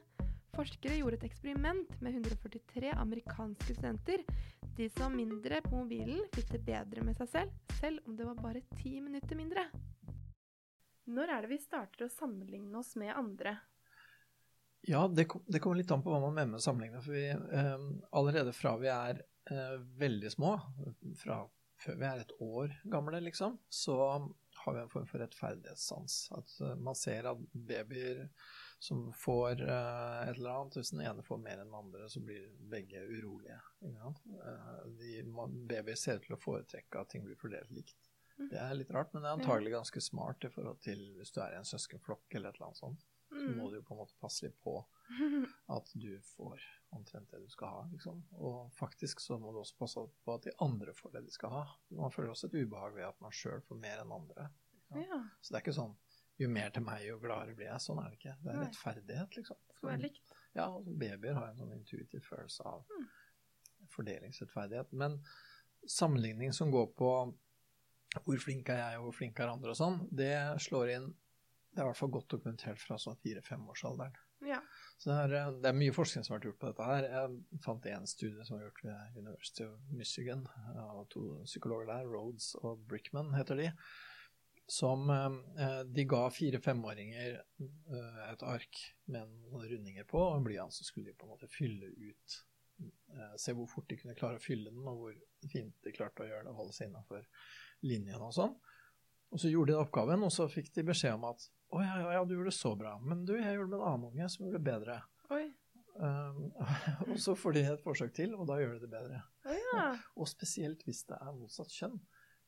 Forskere 0.53 0.99
gjorde 0.99 1.17
et 1.17 1.27
eksperiment 1.31 1.95
med 2.05 2.13
143 2.19 2.93
amerikanske 2.93 3.73
studenter. 3.73 4.21
De 4.77 4.89
som 4.93 5.07
var 5.07 5.17
mindre 5.17 5.61
på 5.65 5.75
mobilen, 5.81 6.21
fikk 6.35 6.53
det 6.53 6.63
bedre 6.67 7.01
med 7.05 7.17
seg 7.17 7.33
selv, 7.33 7.59
selv 7.81 8.05
om 8.05 8.17
det 8.17 8.29
var 8.29 8.37
bare 8.37 8.61
ti 8.77 8.99
minutter 9.01 9.39
mindre. 9.39 9.65
Når 11.09 11.33
er 11.33 11.43
det 11.43 11.55
vi 11.55 11.59
starter 11.59 12.05
å 12.05 12.13
sammenligne 12.13 12.77
oss 12.79 12.93
med 13.01 13.11
andre? 13.17 13.57
Ja, 14.89 15.07
det, 15.07 15.29
det 15.47 15.61
kommer 15.63 15.79
litt 15.79 15.91
an 15.95 16.03
på 16.03 16.11
hva 16.11 16.19
man 16.19 16.35
mener 16.35 16.57
med 16.57 16.63
sammenligning. 16.63 17.03
For 17.05 17.15
vi, 17.15 17.27
eh, 17.31 17.83
allerede 18.11 18.53
fra 18.55 18.75
vi 18.81 18.89
er 18.91 19.21
eh, 19.51 19.77
veldig 19.99 20.31
små, 20.33 20.57
fra 21.21 21.43
før 21.83 21.99
vi 21.99 22.07
er 22.07 22.21
et 22.23 22.33
år 22.43 22.73
gamle, 22.91 23.19
liksom, 23.25 23.57
så 23.71 23.97
har 24.63 24.75
vi 24.75 24.81
en 24.81 24.91
form 24.91 25.07
for 25.09 25.23
rettferdighetssans. 25.23 26.17
At 26.37 26.53
eh, 26.61 26.75
man 26.75 26.95
ser 26.95 27.27
at 27.31 27.41
babyer 27.53 28.25
som 28.83 29.05
får 29.15 29.63
eh, 29.63 30.19
et 30.29 30.37
eller 30.37 30.53
annet, 30.53 30.77
hvis 30.79 30.93
den 30.93 31.03
ene 31.05 31.25
får 31.25 31.41
mer 31.43 31.59
enn 31.59 31.71
den 31.71 31.79
andre, 31.79 32.09
så 32.11 32.23
blir 32.23 32.49
begge 32.71 33.03
urolige. 33.07 33.59
Eh, 33.83 34.73
de, 34.99 35.15
babyer 35.69 35.99
ser 35.99 36.19
ut 36.19 36.27
til 36.27 36.37
å 36.37 36.41
foretrekke 36.43 37.01
at 37.01 37.13
ting 37.13 37.25
blir 37.27 37.39
fordelt 37.39 37.71
likt. 37.75 38.11
Mhm. 38.37 38.49
Det 38.51 38.61
er 38.61 38.77
litt 38.77 38.93
rart, 38.95 39.11
men 39.13 39.23
det 39.23 39.31
er 39.31 39.39
antagelig 39.41 39.75
ganske 39.75 40.01
smart 40.01 40.47
i 40.47 40.53
forhold 40.53 40.79
til 40.83 41.03
hvis 41.19 41.35
du 41.35 41.41
er 41.43 41.55
i 41.55 41.59
en 41.59 41.69
søskenflokk 41.69 42.25
eller 42.33 42.49
et 42.49 42.59
eller 42.59 42.71
annet 42.71 42.83
sånt. 42.83 43.09
Så 43.33 43.55
må 43.57 43.69
du 43.69 43.75
jo 43.79 43.83
på 43.87 43.93
en 43.95 43.99
måte 44.03 44.15
passe 44.21 44.45
litt 44.45 44.57
på 44.63 44.73
at 45.77 45.91
du 45.93 46.09
får 46.35 46.61
omtrent 46.93 47.29
det 47.31 47.41
du 47.43 47.49
skal 47.49 47.67
ha. 47.73 47.81
Liksom. 47.91 48.21
Og 48.39 48.71
faktisk 48.77 49.19
så 49.23 49.37
må 49.41 49.51
du 49.51 49.59
også 49.61 49.77
passe 49.79 50.03
på 50.25 50.35
at 50.37 50.43
de 50.47 50.53
andre 50.63 50.93
får 50.93 51.11
det 51.17 51.23
de 51.25 51.31
skal 51.35 51.49
ha. 51.49 51.63
Man 51.97 52.11
føler 52.13 52.29
også 52.33 52.47
et 52.51 52.59
ubehag 52.61 52.93
ved 52.95 53.07
at 53.09 53.19
man 53.21 53.31
sjøl 53.35 53.61
får 53.67 53.79
mer 53.81 54.03
enn 54.03 54.11
andre. 54.15 54.49
Ja, 54.93 55.23
Så 55.41 55.53
det 55.53 55.57
er 55.59 55.65
ikke 55.65 55.77
sånn 55.79 55.95
jo 56.41 56.47
mer 56.49 56.69
til 56.73 56.81
meg, 56.85 57.03
jo 57.05 57.19
gladere 57.21 57.53
blir 57.57 57.67
jeg. 57.69 57.81
Sånn 57.81 57.99
er 58.01 58.09
det 58.09 58.17
ikke. 58.19 58.35
Det 58.41 58.51
er 58.53 58.61
rettferdighet, 58.63 59.35
liksom. 59.37 59.57
skal 59.77 59.89
være 59.91 60.01
likt. 60.07 60.31
Ja, 60.57 60.65
og 60.73 60.87
babyer 60.97 61.33
har 61.37 61.51
en 61.51 61.59
sånn 61.61 61.75
intuitiv 61.75 62.25
følelse 62.25 62.65
av 62.65 62.85
Mm. 62.89 63.05
fordelingsrettferdighet. 63.93 64.91
Men 64.93 65.19
sammenligning 65.87 66.53
som 66.53 66.71
går 66.71 66.87
på 66.97 67.09
hvor 68.23 68.37
flink 68.41 68.69
er 68.69 68.77
jeg, 68.77 68.97
og 68.99 69.07
hvor 69.07 69.15
flink 69.17 69.39
er 69.41 69.49
andre 69.53 69.73
og 69.73 69.77
sånn, 69.79 69.95
det 70.13 70.33
slår 70.61 70.91
inn 70.95 71.07
Det 71.73 71.81
er 71.81 71.87
i 71.87 71.89
hvert 71.89 71.97
fall 71.97 72.13
godt 72.13 72.29
dokumentert 72.35 72.81
fra 72.81 72.99
sånn 73.01 73.17
fire-femårsalderen. 73.23 74.15
Ja. 74.45 74.59
Så 75.01 75.09
det 75.09 75.17
er, 75.23 75.35
eh, 75.39 75.51
det 75.63 75.69
er 75.71 75.77
mye 75.77 75.95
forskning 75.95 76.25
som 76.25 76.35
har 76.35 76.39
vært 76.39 76.49
gjort 76.51 76.61
på 76.61 76.69
dette 76.69 76.87
her. 76.89 77.09
Jeg 77.09 77.61
fant 77.65 77.85
en 77.89 78.09
studie 78.09 78.45
som 78.45 78.57
var 78.57 78.67
gjort 78.67 78.83
ved 78.85 79.19
University 79.23 79.65
of 79.65 79.91
Michigan 79.91 80.47
av 80.77 81.05
to 81.13 81.23
psykologer 81.47 81.89
der, 81.89 82.09
Rhodes 82.09 82.53
og 82.61 82.83
Brickman 82.87 83.33
heter 83.37 83.57
de, 83.59 83.71
som 84.65 85.09
eh, 85.09 85.79
de 85.85 86.05
ga 86.07 86.29
fire-femåringer 86.31 87.35
eh, 87.35 88.19
et 88.31 88.43
ark 88.47 88.79
med 89.11 89.31
noen 89.51 89.67
rundinger 89.69 90.07
på 90.07 90.19
og 90.21 90.37
en 90.37 90.45
blyant, 90.45 90.73
så 90.73 90.85
skulle 90.87 91.11
de 91.11 91.17
på 91.17 91.27
en 91.27 91.33
måte 91.33 91.49
fylle 91.51 91.89
ut 91.91 92.37
eh, 92.79 93.33
Se 93.39 93.55
hvor 93.55 93.67
fort 93.71 93.89
de 93.91 93.99
kunne 93.99 94.15
klare 94.17 94.39
å 94.39 94.43
fylle 94.43 94.71
den, 94.71 94.85
og 94.87 95.01
hvor 95.01 95.17
fint 95.51 95.75
de 95.83 95.95
klarte 95.95 96.23
å 96.23 96.29
gjøre 96.29 96.47
det, 96.47 96.55
holde 96.59 96.77
seg 96.77 96.89
innafor 96.89 97.27
linjen 97.83 98.23
og 98.23 98.31
sånn. 98.35 98.55
Og 99.33 99.41
så 99.41 99.49
gjorde 99.51 99.73
de 99.73 99.81
oppgaven, 99.81 100.23
og 100.23 100.31
så 100.31 100.47
fikk 100.51 100.71
de 100.77 100.85
beskjed 100.87 101.17
om 101.17 101.27
at 101.31 101.43
å 101.73 101.81
ja, 101.81 101.97
ja, 102.03 102.13
ja, 102.17 102.23
du 102.25 102.35
gjorde 102.35 102.51
det 102.51 102.59
så 102.59 102.73
bra, 102.77 102.93
men 103.01 103.25
du, 103.25 103.33
jeg 103.39 103.57
gjorde 103.57 103.71
det 103.71 103.77
med 103.77 103.81
en 103.81 103.91
annen 103.91 104.09
unge 104.11 104.29
som 104.29 104.45
gjorde 104.45 104.59
det 104.59 104.67
bedre. 104.67 104.97
Oi. 105.33 105.45
Um, 105.93 106.47
og 107.09 107.17
så 107.21 107.35
får 107.37 107.55
de 107.55 107.63
et 107.69 107.83
forsøk 107.85 108.13
til, 108.17 108.33
og 108.37 108.47
da 108.49 108.59
gjør 108.61 108.75
de 108.77 108.85
det 108.85 108.91
bedre. 108.93 109.21
Oh, 109.45 109.57
ja. 109.57 109.85
Og 110.19 110.29
spesielt 110.29 110.85
hvis 110.87 111.03
det 111.09 111.17
er 111.19 111.35
motsatt 111.37 111.73
kjønn. 111.73 111.99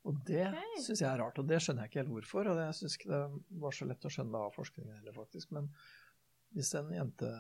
Og 0.05 0.17
det 0.27 0.44
okay. 0.51 0.82
syns 0.86 1.01
jeg 1.01 1.10
er 1.10 1.22
rart, 1.22 1.39
og 1.41 1.48
det 1.50 1.58
skjønner 1.63 1.86
jeg 1.86 1.91
ikke 1.91 2.01
helt 2.03 2.13
hvorfor. 2.13 2.50
Og 2.51 2.60
jeg 2.62 2.77
syns 2.77 2.98
ikke 2.98 3.12
det 3.12 3.22
var 3.63 3.74
så 3.74 3.88
lett 3.89 4.05
å 4.05 4.12
skjønne 4.13 4.41
av 4.48 4.53
forskningen 4.53 5.00
heller, 5.00 5.15
faktisk. 5.17 5.53
Men 5.58 5.70
hvis 6.53 6.74
en 6.77 6.91
jente, 6.94 7.32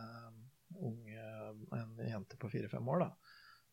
unge, 0.73 1.27
en 1.77 1.99
jente 2.01 2.39
på 2.41 2.49
fire-fem 2.53 2.89
år 2.95 3.03
da, 3.05 3.11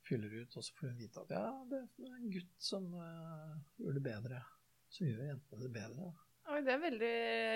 fyller 0.05 0.35
ut, 0.43 0.59
og 0.59 0.67
så 0.67 0.77
får 0.77 0.91
hun 0.91 0.99
vite 1.01 1.23
at 1.23 1.33
ja, 1.33 1.47
det 1.71 1.81
er 1.81 2.19
en 2.19 2.35
gutt 2.35 2.53
som 2.61 2.91
uh, 2.99 3.57
gjør 3.81 3.97
det 3.97 4.05
bedre, 4.05 4.43
så 4.93 5.09
gjør 5.09 5.25
jentene 5.31 5.65
det 5.65 5.73
bedre. 5.73 6.13
Oi, 6.53 6.59
det 6.67 6.73
er 6.75 6.81
veldig 6.83 7.11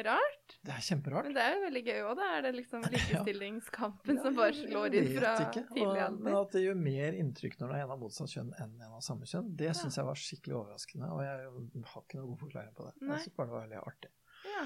rart. 0.07 0.55
Det 0.65 0.73
er 0.73 0.85
kjemperart. 0.87 1.26
Men 1.29 1.35
det 1.37 1.43
er 1.45 1.55
jo 1.57 1.62
veldig 1.67 1.83
gøy 1.85 1.99
òg, 2.07 2.12
da. 2.17 2.26
Er 2.38 2.45
det 2.47 2.53
liksom 2.57 2.85
likestillingskampen 2.95 4.17
Ja, 4.17 4.23
som 4.25 4.37
bare 4.38 4.55
slår 4.57 4.95
inn 4.97 5.11
fra 5.19 5.33
ikke. 5.45 5.65
tidlig 5.75 6.00
alder? 6.07 6.23
Men 6.25 6.37
at 6.38 6.55
det 6.57 6.62
gjør 6.65 6.79
mer 6.81 7.19
inntrykk 7.21 7.59
når 7.61 7.73
det 7.75 7.76
er 7.81 7.85
en 7.85 7.93
av 7.97 8.00
motsatt 8.00 8.33
kjønn 8.33 8.55
enn 8.62 8.73
en 8.81 8.95
av 8.97 9.03
samme 9.05 9.29
kjønn, 9.29 9.50
det 9.61 9.69
Ja. 9.69 9.75
syns 9.76 9.99
jeg 10.00 10.09
var 10.09 10.23
skikkelig 10.23 10.57
overraskende. 10.62 11.11
Og 11.12 11.21
jeg 11.26 11.85
har 11.93 12.03
ikke 12.07 12.21
noen 12.23 12.31
god 12.33 12.41
forklaring 12.47 12.73
på 12.79 12.88
det. 12.88 12.95
Nei. 13.03 13.12
Jeg 13.19 13.26
synes 13.26 13.37
bare 13.37 13.47
det 13.53 13.57
var 13.59 13.67
veldig 13.69 13.83
artig. 13.93 14.11
Ja. 14.55 14.65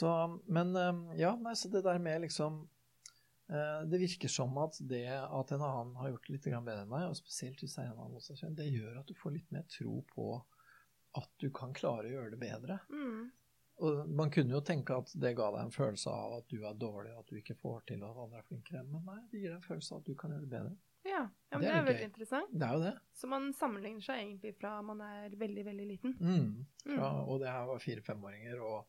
Så, 0.00 0.16
men 0.48 0.72
ja, 1.20 1.36
nei, 1.36 1.52
så 1.54 1.68
det 1.70 1.84
der 1.86 1.98
med 2.02 2.24
liksom 2.24 2.56
eh, 3.52 3.84
Det 3.86 4.00
virker 4.02 4.32
som 4.32 4.56
at 4.58 4.80
det 4.90 5.04
at 5.14 5.52
en 5.54 5.62
annen 5.62 5.94
har 6.00 6.10
gjort 6.10 6.26
det 6.26 6.34
litt 6.38 6.48
bedre 6.48 6.80
enn 6.82 6.90
deg, 6.96 7.04
og 7.12 7.16
spesielt 7.20 7.60
hvis 7.62 7.76
det 7.76 7.84
er 7.84 7.92
en 7.92 8.00
av 8.02 8.10
motsatt 8.10 8.40
kjønn, 8.40 8.56
det 8.58 8.66
gjør 8.72 8.98
at 9.02 9.06
du 9.06 9.14
får 9.20 9.36
litt 9.36 9.52
mer 9.54 9.68
tro 9.70 10.00
på 10.14 10.30
at 11.16 11.30
du 11.40 11.50
kan 11.54 11.70
klare 11.76 12.08
å 12.08 12.14
gjøre 12.16 12.32
det 12.34 12.40
bedre. 12.42 12.80
Mm. 12.92 13.28
Og 13.78 14.08
man 14.08 14.30
kunne 14.30 14.54
jo 14.54 14.60
tenke 14.64 14.96
at 14.96 15.10
det 15.20 15.34
ga 15.36 15.50
deg 15.52 15.60
en 15.66 15.70
følelse 15.74 16.08
av 16.08 16.38
at 16.38 16.46
du 16.48 16.62
er 16.64 16.74
dårlig, 16.80 17.10
at 17.18 17.26
du 17.28 17.36
ikke 17.36 17.56
får 17.60 17.82
til, 17.86 18.02
at 18.02 18.16
andre 18.22 18.38
er 18.38 18.46
flinkere. 18.48 18.84
Men 18.88 19.04
nei, 19.04 19.18
det 19.30 19.40
gir 19.42 19.50
deg 19.50 19.56
en 19.58 19.66
følelse 19.66 19.92
av 19.92 19.98
at 20.00 20.06
du 20.06 20.14
kan 20.14 20.30
gjøre 20.32 20.40
det 20.46 20.50
bedre. 20.54 20.76
Ja, 21.06 21.20
ja 21.52 21.58
men 21.58 21.60
Det 21.60 21.66
det 21.68 21.74
er 21.74 21.78
er, 21.82 21.84
veldig 21.90 22.06
interessant. 22.08 22.50
Det 22.58 22.66
er 22.66 22.72
jo 22.72 22.80
det. 22.86 22.94
Så 23.14 23.28
man 23.28 23.52
sammenligner 23.54 24.02
seg 24.02 24.22
egentlig 24.22 24.54
fra 24.58 24.80
man 24.82 25.00
er 25.04 25.28
veldig, 25.38 25.64
veldig 25.68 25.86
liten. 25.92 26.16
Mm. 26.18 26.66
Ja, 26.86 27.10
Mm. 27.12 27.28
og 27.28 27.40
det 27.40 27.48
her 27.52 27.66
var 27.66 27.78
fire-femåringer, 27.78 28.62
og 28.64 28.86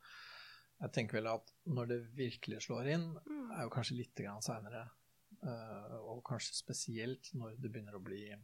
jeg 0.82 0.92
tenker 0.94 1.18
vel 1.20 1.28
at 1.28 1.52
når 1.66 1.88
det 1.88 2.00
virkelig 2.16 2.62
slår 2.66 2.88
inn, 2.94 3.18
Mm. 3.28 3.52
er 3.52 3.64
jo 3.64 3.70
kanskje 3.70 3.98
litt 3.98 4.16
seinere. 4.42 4.90
og 5.44 6.24
kanskje 6.24 6.56
spesielt 6.56 7.30
når 7.36 7.60
det 7.62 7.72
begynner 7.72 7.94
å 7.96 8.02
bli 8.04 8.32
eh, 8.32 8.38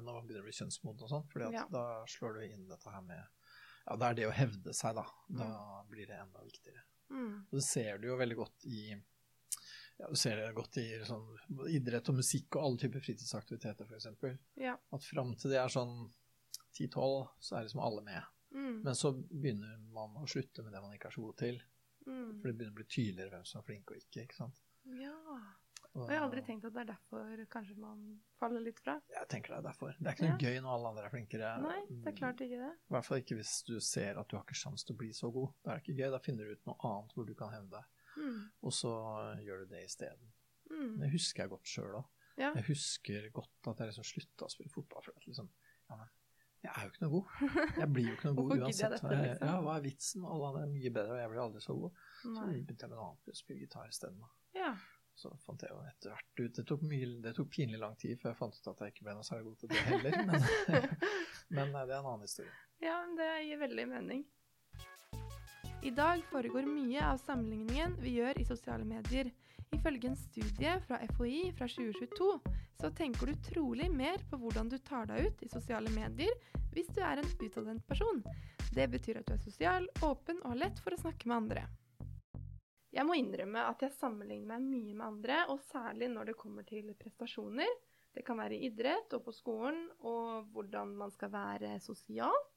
når 0.00 0.02
man 0.14 0.26
begynner 0.26 0.40
å 0.40 0.48
bli 0.48 0.52
kjønnsmoden 0.52 1.02
og 1.02 1.10
sånn. 1.10 1.26
fordi 1.28 1.52
Ja. 1.52 1.66
da 1.70 2.04
slår 2.06 2.34
du 2.34 2.40
inn 2.46 2.68
dette 2.68 2.88
her 2.90 3.00
med 3.02 3.22
Ja, 3.84 3.96
det 4.00 4.06
er 4.08 4.18
det 4.18 4.28
å 4.28 4.34
hevde 4.34 4.74
seg, 4.76 4.96
da. 4.96 5.04
Da 5.40 5.48
blir 5.90 6.08
det 6.08 6.16
enda 6.18 6.44
viktigere. 6.44 6.84
Mm. 7.12 7.34
Og 7.50 7.58
det 7.58 7.64
ser 7.66 7.98
du 8.00 8.08
jo 8.08 8.20
veldig 8.20 8.38
godt 8.38 8.64
i 8.70 8.94
ja, 9.96 10.08
du 10.10 10.16
ser 10.18 10.40
det 10.40 10.54
godt 10.56 10.76
i 10.82 10.88
sånn, 11.06 11.26
idrett 11.70 12.08
og 12.10 12.16
musikk 12.18 12.56
og 12.56 12.64
alle 12.66 12.80
typer 12.82 13.02
fritidsaktiviteter, 13.04 13.86
f.eks. 13.86 14.38
Ja. 14.58 14.74
At 14.90 15.06
fram 15.06 15.34
til 15.38 15.54
det 15.54 15.60
er 15.60 15.70
sånn 15.70 15.94
10-12, 16.74 17.28
så 17.38 17.54
er 17.54 17.68
liksom 17.68 17.82
alle 17.84 18.02
med. 18.02 18.32
Mm. 18.54 18.80
Men 18.86 18.98
så 18.98 19.12
begynner 19.14 19.78
man 19.94 20.18
å 20.18 20.26
slutte 20.30 20.64
med 20.66 20.74
det 20.74 20.82
man 20.82 20.96
ikke 20.96 21.12
er 21.12 21.14
så 21.14 21.22
god 21.28 21.38
til. 21.44 21.60
Mm. 22.08 22.40
For 22.40 22.48
det 22.48 22.56
begynner 22.56 22.74
å 22.74 22.80
bli 22.80 22.88
tydeligere 22.88 23.36
hvem 23.36 23.46
som 23.48 23.60
er 23.60 23.68
flink 23.68 23.92
og 23.92 24.00
ikke. 24.00 24.24
ikke 24.26 24.40
sant? 24.40 24.64
Ja. 24.98 25.14
Og, 25.94 26.08
jeg 26.10 26.18
har 26.18 26.24
aldri 26.26 26.42
tenkt 26.42 26.64
at 26.66 26.74
det 26.74 26.80
er 26.82 26.88
derfor 26.88 27.42
kanskje 27.52 27.76
man 27.78 27.98
faller 28.40 28.62
litt 28.64 28.80
fra. 28.82 28.96
Jeg 29.14 29.28
tenker 29.30 29.54
det 29.54 29.58
er 29.60 29.66
derfor. 29.68 29.92
Det 29.94 30.10
er 30.10 30.16
ikke 30.16 30.26
noe 30.26 30.40
gøy 30.42 30.56
når 30.64 30.72
alle 30.76 30.90
andre 30.90 31.04
er 31.06 31.12
flinkere. 31.12 31.50
Nei, 31.62 31.76
det 32.02 32.10
er 32.10 32.16
klart 32.18 32.42
ikke 32.42 32.58
det. 32.58 32.70
I 32.74 32.96
hvert 32.96 33.06
fall 33.06 33.22
ikke 33.22 33.38
hvis 33.38 33.52
du 33.68 33.76
ser 33.78 34.18
at 34.18 34.30
du 34.30 34.34
har 34.34 34.42
ikke 34.42 34.58
sjanse 34.58 34.88
til 34.88 34.96
å 34.96 35.00
bli 35.04 35.12
så 35.14 35.30
god. 35.34 35.52
Da 35.62 35.70
er 35.70 35.78
det 35.78 35.84
ikke 35.84 36.00
gøy. 36.00 36.08
Da 36.16 36.20
finner 36.24 36.50
du 36.50 36.56
ut 36.58 36.66
noe 36.66 36.90
annet 36.90 37.14
hvor 37.14 37.28
du 37.28 37.34
kan 37.38 37.54
hevne 37.54 37.70
deg. 37.76 38.02
Mm. 38.18 38.42
Og 38.66 38.74
så 38.74 38.96
gjør 39.46 39.62
du 39.62 39.70
det 39.76 39.84
isteden. 39.86 40.34
Mm. 40.72 40.98
Det 41.04 41.12
husker 41.14 41.44
jeg 41.44 41.54
godt 41.54 41.70
sjøl 41.70 42.00
òg. 42.00 42.10
Ja. 42.40 42.50
Jeg 42.58 42.66
husker 42.72 43.30
godt 43.34 43.70
at 43.70 43.80
jeg 43.84 43.92
liksom 43.92 44.06
slutta 44.08 44.48
å 44.48 44.52
spille 44.52 44.74
fotball. 44.74 45.04
For 45.06 45.14
at 45.14 45.28
liksom, 45.30 45.50
ja, 45.92 45.98
men, 46.00 46.10
jeg 46.64 46.72
er 46.72 46.86
jo 46.86 46.92
ikke 46.92 47.04
noe 47.04 47.12
god. 47.12 47.32
Jeg 47.78 47.88
blir 47.92 48.08
jo 48.08 48.16
ikke 48.16 48.30
noe 48.30 48.36
god 48.40 48.64
uansett. 48.64 48.94
dette, 48.96 49.14
liksom? 49.20 49.46
Ja, 49.50 49.56
hva 49.62 49.76
er 49.76 49.84
vitsen? 49.84 50.26
Alle 50.26 50.50
andre 50.50 50.64
er 50.64 50.72
mye 50.72 50.92
bedre, 50.96 51.14
og 51.14 51.22
jeg 51.22 51.32
blir 51.34 51.44
aldri 51.44 51.62
så 51.62 51.76
god. 51.78 52.02
Så 52.24 52.34
begynte 52.48 52.74
jeg 52.74 52.90
med 52.90 52.98
noe 52.98 53.08
annet, 53.10 53.30
å 53.30 53.38
spille 53.38 53.62
gitar 53.62 53.92
isteden. 53.92 54.24
Ja. 54.56 54.72
Så 55.14 55.30
fant 55.44 55.62
jeg 55.62 55.70
jo 55.70 55.80
etter 55.86 56.10
hvert 56.10 56.40
ut 56.40 56.56
Det 56.58 56.64
tok, 56.66 56.80
mye, 56.90 57.06
det 57.22 57.32
tok 57.36 57.50
pinlig 57.54 57.78
lang 57.78 57.94
tid 58.00 58.18
før 58.18 58.32
jeg 58.32 58.38
fant 58.40 58.56
ut 58.58 58.70
at 58.72 58.80
jeg 58.82 58.94
ikke 58.94 59.04
ble 59.06 59.14
noe 59.14 59.26
særlig 59.26 59.46
god 59.46 59.60
til 59.60 59.70
det 59.70 59.82
heller. 59.86 60.16
Men, 60.26 60.46
men 61.58 61.74
nei, 61.76 61.84
det 61.86 61.94
er 61.94 62.00
en 62.00 62.08
annen 62.10 62.26
historie. 62.26 62.54
ja, 62.82 62.96
men 63.04 63.14
det 63.20 63.28
gir 63.46 63.62
veldig 63.62 63.86
mening. 63.92 64.24
I 65.84 65.92
dag 65.92 66.22
foregår 66.30 66.64
mye 66.64 67.00
av 67.04 67.18
sammenligningen 67.20 67.98
vi 68.00 68.16
gjør 68.18 68.38
i 68.40 68.46
sosiale 68.48 68.86
medier. 68.88 69.28
Ifølge 69.74 70.08
en 70.08 70.16
studie 70.16 70.74
fra 70.86 71.00
FHI 71.12 71.50
fra 71.58 71.68
2022 71.68 72.28
så 72.80 72.90
tenker 72.96 73.30
du 73.30 73.42
trolig 73.44 73.90
mer 73.92 74.22
på 74.30 74.38
hvordan 74.40 74.70
du 74.72 74.78
tar 74.80 75.08
deg 75.10 75.28
ut 75.28 75.44
i 75.44 75.50
sosiale 75.52 75.92
medier 75.94 76.32
hvis 76.74 76.88
du 76.94 77.02
er 77.04 77.20
en 77.20 77.30
utadvendt 77.42 77.86
person. 77.86 78.22
Det 78.74 78.88
betyr 78.90 79.20
at 79.20 79.28
du 79.28 79.36
er 79.36 79.42
sosial, 79.44 79.88
åpen 80.02 80.40
og 80.42 80.54
har 80.54 80.62
lett 80.64 80.80
for 80.82 80.96
å 80.96 81.00
snakke 81.04 81.28
med 81.28 81.36
andre. 81.42 81.66
Jeg 82.94 83.06
må 83.08 83.16
innrømme 83.18 83.62
at 83.66 83.80
jeg 83.82 83.92
sammenligner 83.98 84.46
meg 84.54 84.62
mye 84.70 84.94
med 84.94 85.06
andre, 85.06 85.40
og 85.50 85.60
særlig 85.66 86.08
når 86.12 86.30
det 86.30 86.36
kommer 86.38 86.62
til 86.68 86.92
prestasjoner. 86.94 87.72
Det 88.14 88.22
kan 88.26 88.38
være 88.38 88.54
i 88.54 88.68
idrett 88.68 89.12
og 89.16 89.24
på 89.26 89.32
skolen, 89.34 89.88
og 90.06 90.44
hvordan 90.54 90.92
man 91.00 91.10
skal 91.10 91.32
være 91.34 91.72
sosialt. 91.82 92.50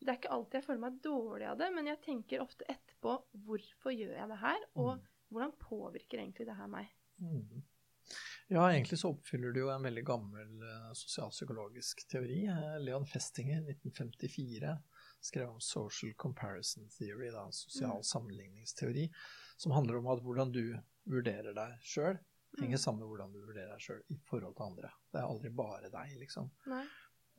Det 0.00 0.08
er 0.12 0.18
ikke 0.18 0.30
alltid 0.34 0.58
jeg 0.60 0.64
føler 0.66 0.82
meg 0.84 0.98
dårlig 1.02 1.46
av 1.50 1.56
det, 1.58 1.68
men 1.74 1.86
jeg 1.90 2.00
tenker 2.04 2.42
ofte 2.42 2.66
etterpå 2.70 3.16
hvorfor 3.46 3.94
gjør 3.94 4.14
jeg 4.18 4.28
det 4.30 4.38
her, 4.42 4.60
og 4.74 4.92
Mm. 4.98 5.06
hvordan 5.30 5.52
påvirker 5.58 6.18
egentlig 6.22 6.46
det 6.46 6.56
her 6.56 6.66
meg? 6.70 6.86
Mm. 7.18 7.62
Ja, 8.48 8.62
egentlig 8.70 8.98
så 8.98 9.10
oppfyller 9.12 9.52
du 9.52 9.60
jo 9.60 9.68
en 9.70 9.82
veldig 9.82 10.04
gammel 10.04 10.62
eh, 10.62 10.92
sosialpsykologisk 10.94 12.06
teori. 12.08 12.46
Eh, 12.48 12.78
Leon 12.80 13.04
Festinger, 13.06 13.60
1954, 13.66 14.78
skrev 15.20 15.50
om 15.50 15.60
social 15.60 16.14
comparison 16.14 16.88
theory, 16.88 17.30
da, 17.30 17.48
sosial 17.50 17.98
Mm. 17.98 18.02
sammenligningsteori, 18.02 19.10
som 19.58 19.74
handler 19.74 19.98
om 20.00 20.06
at 20.14 20.22
hvordan 20.24 20.52
du 20.54 20.62
vurderer 21.08 21.54
deg 21.56 21.78
sjøl, 21.82 22.18
henger 22.58 22.78
Mm. 22.78 22.82
sammen 22.82 23.00
med 23.02 23.08
hvordan 23.10 23.32
du 23.34 23.42
vurderer 23.44 23.74
deg 23.74 23.80
sjøl 23.84 24.00
i 24.10 24.16
forhold 24.28 24.54
til 24.56 24.64
andre. 24.70 24.90
Det 25.12 25.20
er 25.20 25.26
aldri 25.28 25.50
bare 25.50 25.90
deg, 25.92 26.14
liksom. 26.22 26.48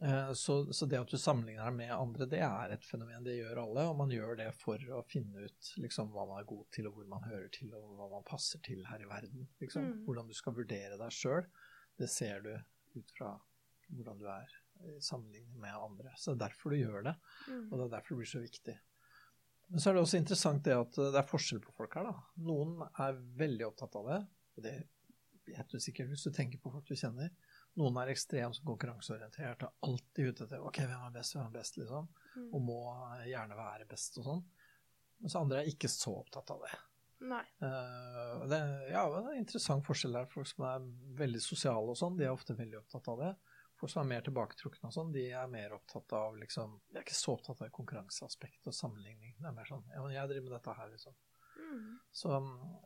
Eh, 0.02 0.32
Så, 0.34 0.72
så 0.74 0.88
det 0.88 1.00
at 1.00 1.10
du 1.12 1.18
sammenligner 1.18 1.66
deg 1.66 1.76
med 1.76 1.92
andre, 1.92 2.26
det 2.30 2.40
er 2.46 2.72
et 2.72 2.86
fenomen. 2.88 3.24
Det 3.26 3.34
gjør 3.36 3.58
alle, 3.66 3.84
og 3.90 3.98
man 4.00 4.10
gjør 4.14 4.38
det 4.40 4.54
for 4.56 4.78
å 4.96 5.02
finne 5.10 5.44
ut 5.44 5.72
liksom, 5.78 6.12
hva 6.14 6.26
man 6.30 6.40
er 6.40 6.48
god 6.48 6.70
til, 6.72 6.88
og 6.88 6.94
hvor 6.96 7.08
man 7.10 7.26
hører 7.28 7.50
til, 7.52 7.74
og 7.76 7.98
hva 7.98 8.08
man 8.14 8.24
passer 8.24 8.62
til 8.64 8.86
her 8.88 9.02
i 9.04 9.10
verden. 9.10 9.48
Liksom. 9.60 9.84
Mm. 9.90 10.06
Hvordan 10.06 10.28
du 10.28 10.34
skal 10.34 10.54
vurdere 10.56 10.98
deg 11.02 11.12
sjøl, 11.12 11.46
det 12.00 12.10
ser 12.10 12.40
du 12.46 12.54
ut 12.96 13.12
fra 13.18 13.34
hvordan 13.92 14.20
du 14.22 14.26
er 14.32 14.48
i 14.96 15.00
sammenligning 15.04 15.60
med 15.60 15.74
andre. 15.76 16.14
Så 16.16 16.32
det 16.32 16.38
er 16.40 16.48
derfor 16.48 16.70
du 16.72 16.78
gjør 16.80 17.04
det, 17.10 17.16
Mm. 17.50 17.66
og 17.74 17.78
det 17.80 17.86
er 17.86 17.96
derfor 17.98 18.16
det 18.16 18.22
blir 18.22 18.32
så 18.40 18.40
viktig. 18.46 18.80
Men 19.70 19.82
så 19.82 19.90
er 19.90 19.98
det 19.98 20.04
også 20.04 20.20
interessant 20.20 20.64
det 20.66 20.76
at 20.78 20.98
eh, 20.98 21.12
det 21.14 21.22
er 21.22 21.30
forskjell 21.30 21.62
på 21.64 21.76
folk 21.78 21.98
her. 22.00 22.10
da. 22.10 22.24
Noen 22.50 22.80
er 22.90 23.20
veldig 23.40 23.68
opptatt 23.70 24.00
av 24.00 24.10
det, 24.10 24.20
og 24.58 24.66
det 24.66 24.76
vet 25.50 25.72
du 25.72 25.82
sikkert 25.82 26.12
hvis 26.12 26.26
du 26.26 26.34
tenker 26.34 26.62
på 26.62 26.72
folk 26.74 26.90
du 26.90 26.98
kjenner. 26.98 27.32
Noen 27.80 27.98
er 28.02 28.12
ekstremt 28.12 28.60
konkurranseorientert 28.66 29.66
og 29.66 29.88
alltid 29.88 30.32
ute 30.34 30.46
etter 30.46 30.66
ok, 30.66 30.82
hvem 30.90 31.06
er 31.08 31.16
best, 31.16 31.36
hvem 31.36 31.48
er 31.48 31.56
best, 31.56 31.80
liksom. 31.80 32.10
Mm. 32.36 32.50
Og 32.50 32.62
må 32.66 32.80
gjerne 33.30 33.58
være 33.58 33.88
best 33.90 34.20
og 34.22 34.28
sånn. 34.28 34.46
Mens 35.24 35.36
andre 35.38 35.62
er 35.62 35.72
ikke 35.72 35.92
så 35.92 36.16
opptatt 36.22 36.54
av 36.54 36.64
det. 36.66 36.74
Nei. 37.30 37.44
Uh, 37.60 38.46
det, 38.48 38.60
ja, 38.94 39.04
det 39.12 39.20
er 39.20 39.32
en 39.34 39.42
interessant 39.42 39.84
forskjell 39.86 40.16
der. 40.16 40.30
Folk 40.32 40.48
som 40.48 40.66
er 40.70 40.86
veldig 41.20 41.42
sosiale 41.44 41.94
og 41.94 41.98
sånn, 42.00 42.18
de 42.20 42.28
er 42.28 42.36
ofte 42.36 42.56
veldig 42.58 42.80
opptatt 42.80 43.10
av 43.12 43.24
det. 43.26 43.32
Folk 43.80 43.92
som 43.94 44.02
er 44.04 44.10
mer 44.12 44.22
tilbaketrukne 44.26 44.90
og 44.90 44.94
sånn, 44.94 45.14
de 45.16 45.24
er 45.32 45.48
mer 45.48 45.72
opptatt 45.78 46.12
av 46.14 46.36
liksom 46.38 46.82
De 46.92 46.98
er 47.00 47.06
ikke 47.06 47.16
så 47.16 47.34
opptatt 47.38 47.62
av 47.64 47.70
konkurranseaspekt 47.72 48.68
og 48.68 48.74
sammenligning. 48.76 49.38
Det 49.40 49.48
er 49.48 49.56
mer 49.56 49.70
sånn 49.70 49.86
Ja, 49.94 50.02
men 50.04 50.12
jeg 50.18 50.28
driver 50.34 50.50
med 50.50 50.56
dette 50.58 50.74
her, 50.82 50.90
liksom. 50.92 51.16
Mm. 51.60 52.00
Så, 52.12 52.30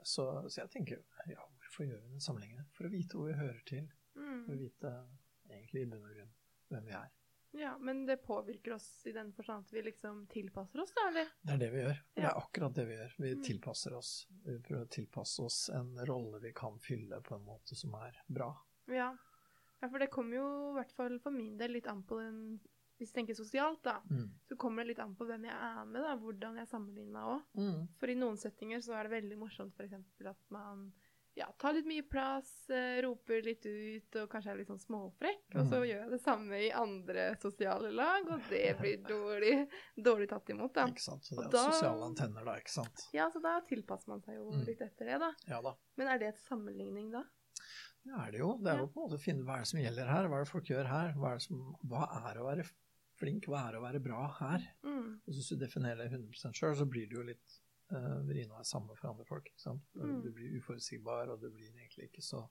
så, 0.04 0.28
så 0.50 0.62
jeg 0.62 0.70
tenker 0.70 1.02
ja, 1.32 1.42
hvorfor 1.58 1.86
gjør 1.88 2.02
vi 2.04 2.14
den 2.14 2.22
sammenligningen? 2.22 2.70
For 2.78 2.86
å 2.86 2.94
vite 2.94 3.18
hvor 3.18 3.28
vi 3.32 3.34
hører 3.42 3.64
til. 3.66 3.90
For 4.14 4.22
å 4.22 4.54
Mm. 4.54 4.60
vite 4.60 4.90
egentlig 5.50 5.82
i 5.82 5.86
bunn 5.90 6.04
og 6.06 6.14
grunn 6.14 6.34
hvem 6.70 6.86
vi 6.86 6.92
er. 7.00 7.10
Ja, 7.58 7.72
men 7.78 8.06
det 8.06 8.20
påvirker 8.26 8.74
oss 8.76 8.88
i 9.06 9.12
den 9.14 9.32
forstand 9.34 9.66
at 9.68 9.74
vi 9.74 9.82
liksom 9.86 10.24
tilpasser 10.30 10.82
oss, 10.82 10.94
da, 10.96 11.08
eller? 11.10 11.28
Det 11.42 11.54
er 11.54 11.58
det 11.62 11.70
vi 11.74 11.82
gjør. 11.84 12.00
Det 12.18 12.24
er 12.26 12.38
akkurat 12.40 12.74
det 12.78 12.86
vi 12.90 12.96
gjør. 12.98 13.14
Vi 13.20 13.34
Mm. 13.36 13.44
tilpasser 13.44 13.94
oss. 13.98 14.28
Vi 14.46 14.60
prøver 14.60 14.86
å 14.86 14.90
tilpasse 14.90 15.40
oss 15.44 15.70
en 15.70 15.96
rolle 16.06 16.40
vi 16.42 16.52
kan 16.54 16.78
fylle 16.80 17.22
på 17.22 17.36
en 17.36 17.46
måte 17.46 17.76
som 17.78 17.94
er 17.96 18.18
bra. 18.28 18.52
Ja. 18.88 19.16
Ja, 19.84 19.90
for 19.92 20.00
det 20.00 20.10
kommer 20.16 20.38
jo 20.40 20.48
i 20.72 20.76
hvert 20.80 20.96
fall 20.96 21.20
for 21.20 21.36
min 21.36 21.58
del 21.60 21.76
litt 21.76 21.88
an 21.92 22.02
på 22.08 22.18
den 22.24 22.40
Hvis 23.02 23.10
du 23.12 23.18
tenker 23.20 23.36
sosialt, 23.36 23.82
da, 23.84 23.98
Mm. 24.10 24.30
så 24.48 24.56
kommer 24.56 24.84
det 24.86 24.94
litt 24.94 25.00
an 25.04 25.16
på 25.18 25.26
hvem 25.28 25.44
jeg 25.50 25.54
er 25.60 25.86
med, 25.86 26.02
da, 26.06 26.16
hvordan 26.16 26.56
jeg 26.62 26.68
sammenligner 26.70 27.12
meg 27.12 27.24
òg. 27.24 27.42
Mm. 27.58 27.88
For 28.00 28.08
i 28.08 28.16
noen 28.16 28.38
settinger 28.38 28.80
så 28.86 28.94
er 28.96 29.10
det 29.10 29.12
veldig 29.24 29.38
morsomt 29.42 29.74
f.eks. 29.76 29.94
at 30.30 30.38
man 30.54 30.94
ja, 31.36 31.48
tar 31.58 31.74
litt 31.74 31.88
mye 31.90 32.04
plass, 32.08 32.70
eh, 32.70 33.02
roper 33.02 33.42
litt 33.44 33.66
ut 33.66 34.16
og 34.22 34.30
kanskje 34.30 34.52
er 34.52 34.56
litt 34.62 34.68
sånn 34.70 34.80
småfrekk. 34.80 35.42
Og 35.56 35.66
så 35.66 35.82
Mhm. 35.82 35.88
gjør 35.90 36.00
jeg 36.04 36.10
det 36.12 36.22
samme 36.22 36.54
i 36.62 36.70
andre 36.72 37.36
sosiale 37.42 37.92
lag, 37.92 38.30
og 38.32 38.40
det 38.50 38.78
blir 38.78 38.98
dårlig, 39.16 39.68
dårlig 39.98 40.30
tatt 40.30 40.46
imot, 40.54 40.74
da. 40.74 40.86
Ikke 40.86 41.02
sant? 41.02 41.24
Så 41.26 41.36
det 41.36 41.46
er 41.48 41.50
da- 41.50 41.72
sosiale 41.72 42.04
antenner, 42.06 42.46
da. 42.46 42.56
ikke 42.56 42.70
sant? 42.70 43.10
Ja, 43.12 43.28
så 43.32 43.42
da 43.42 43.60
tilpasser 43.62 44.08
man 44.10 44.22
seg 44.22 44.36
jo 44.36 44.52
Mm. 44.52 44.66
litt 44.68 44.80
etter 44.80 45.06
det, 45.06 45.20
da. 45.20 45.34
Ja 45.48 45.62
da. 45.62 45.76
Men 45.98 46.08
er 46.08 46.20
det 46.20 46.28
et 46.36 46.38
sammenligning, 46.48 47.12
da? 47.12 47.24
Det 48.04 48.14
er 48.20 48.32
det 48.36 48.40
jo. 48.42 48.50
Det 48.60 48.72
er 48.72 48.80
jo 48.82 48.88
på 48.92 49.00
en 49.00 49.06
måte 49.08 49.18
å 49.20 49.24
finne 49.24 49.46
hva 49.48 49.58
er 49.58 49.64
det 49.64 49.70
som 49.72 49.80
gjelder 49.80 50.10
her. 50.12 50.30
Hva 50.30 50.40
er 50.40 50.46
det 50.46 50.52
folk 50.52 50.70
gjør 50.72 50.90
her? 50.92 51.14
Hva 51.18 51.30
er, 51.32 51.40
det 51.40 51.46
som, 51.46 51.60
hva 51.88 52.08
er 52.30 52.40
å 52.42 52.48
være 52.50 52.66
flink? 53.20 53.48
Hva 53.52 53.62
er 53.70 53.78
å 53.80 53.84
være 53.86 54.02
bra 54.04 54.24
her? 54.42 54.66
Mm. 54.84 55.12
Og 55.24 55.30
Hvis 55.38 55.52
du 55.54 55.56
definerer 55.62 56.02
det 56.04 56.10
100 56.20 56.58
sjøl, 56.60 56.76
så 56.82 56.88
blir 56.90 57.08
det 57.08 57.16
jo 57.16 57.24
litt 57.30 57.56
uh, 57.94 58.20
vrien 58.28 58.52
å 58.52 58.58
være 58.60 58.68
sammen 58.68 59.00
for 59.00 59.14
andre 59.14 59.28
folk. 59.30 59.48
Ikke 59.54 59.64
sant? 59.70 59.86
Mm. 59.96 60.18
Du 60.26 60.30
blir 60.36 60.58
uforutsigbar, 60.60 61.32
og 61.32 61.40
du 61.44 61.48
blir 61.54 61.72
egentlig 61.72 62.10
ikke 62.10 62.26
så 62.26 62.44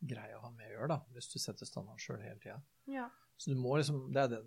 grei 0.00 0.30
å 0.36 0.44
ha 0.44 0.50
med 0.52 0.68
å 0.68 0.74
gjøre 0.76 0.92
da, 0.94 1.00
hvis 1.16 1.28
du 1.32 1.38
setter 1.40 1.68
standarden 1.68 2.00
sjøl 2.00 2.22
hele 2.24 2.40
tida. 2.40 2.60
Ja. 2.88 3.08
Så 3.40 3.52
du 3.52 3.56
må 3.60 3.74
liksom, 3.80 4.06
det 4.12 4.22
er 4.26 4.34
det, 4.34 4.42